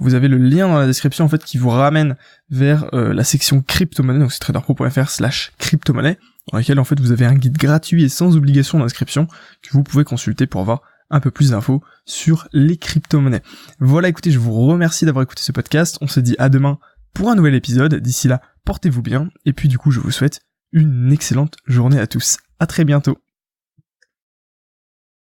vous 0.00 0.14
avez 0.14 0.28
le 0.28 0.38
lien 0.38 0.68
dans 0.68 0.78
la 0.78 0.86
description 0.86 1.24
en 1.24 1.28
fait 1.28 1.44
qui 1.44 1.58
vous 1.58 1.70
ramène 1.70 2.16
vers 2.50 2.88
la 2.92 3.24
section 3.24 3.62
crypto-monnaie, 3.62 4.20
donc 4.20 4.32
c'est 4.32 4.40
traderpro.fr 4.40 5.08
slash 5.08 5.52
crypto-monnaie, 5.58 6.18
dans 6.50 6.58
laquelle 6.58 6.78
en 6.78 6.84
fait 6.84 7.00
vous 7.00 7.12
avez 7.12 7.26
un 7.26 7.34
guide 7.34 7.56
gratuit 7.56 8.04
et 8.04 8.08
sans 8.08 8.36
obligation 8.36 8.78
d'inscription 8.78 9.26
que 9.62 9.70
vous 9.72 9.82
pouvez 9.82 10.04
consulter 10.04 10.46
pour 10.46 10.64
voir 10.64 10.82
un 11.10 11.20
peu 11.20 11.30
plus 11.30 11.50
d'infos 11.50 11.82
sur 12.04 12.48
les 12.52 12.76
crypto-monnaies. 12.76 13.42
Voilà, 13.78 14.08
écoutez, 14.08 14.30
je 14.30 14.38
vous 14.38 14.52
remercie 14.66 15.04
d'avoir 15.04 15.22
écouté 15.22 15.42
ce 15.42 15.52
podcast. 15.52 15.98
On 16.00 16.08
se 16.08 16.20
dit 16.20 16.36
à 16.38 16.48
demain 16.48 16.78
pour 17.14 17.30
un 17.30 17.34
nouvel 17.34 17.54
épisode. 17.54 17.94
D'ici 17.96 18.28
là, 18.28 18.40
portez-vous 18.64 19.02
bien. 19.02 19.28
Et 19.44 19.52
puis 19.52 19.68
du 19.68 19.78
coup, 19.78 19.90
je 19.90 20.00
vous 20.00 20.10
souhaite 20.10 20.40
une 20.72 21.12
excellente 21.12 21.56
journée 21.66 22.00
à 22.00 22.06
tous. 22.06 22.38
À 22.58 22.66
très 22.66 22.84
bientôt. 22.84 23.25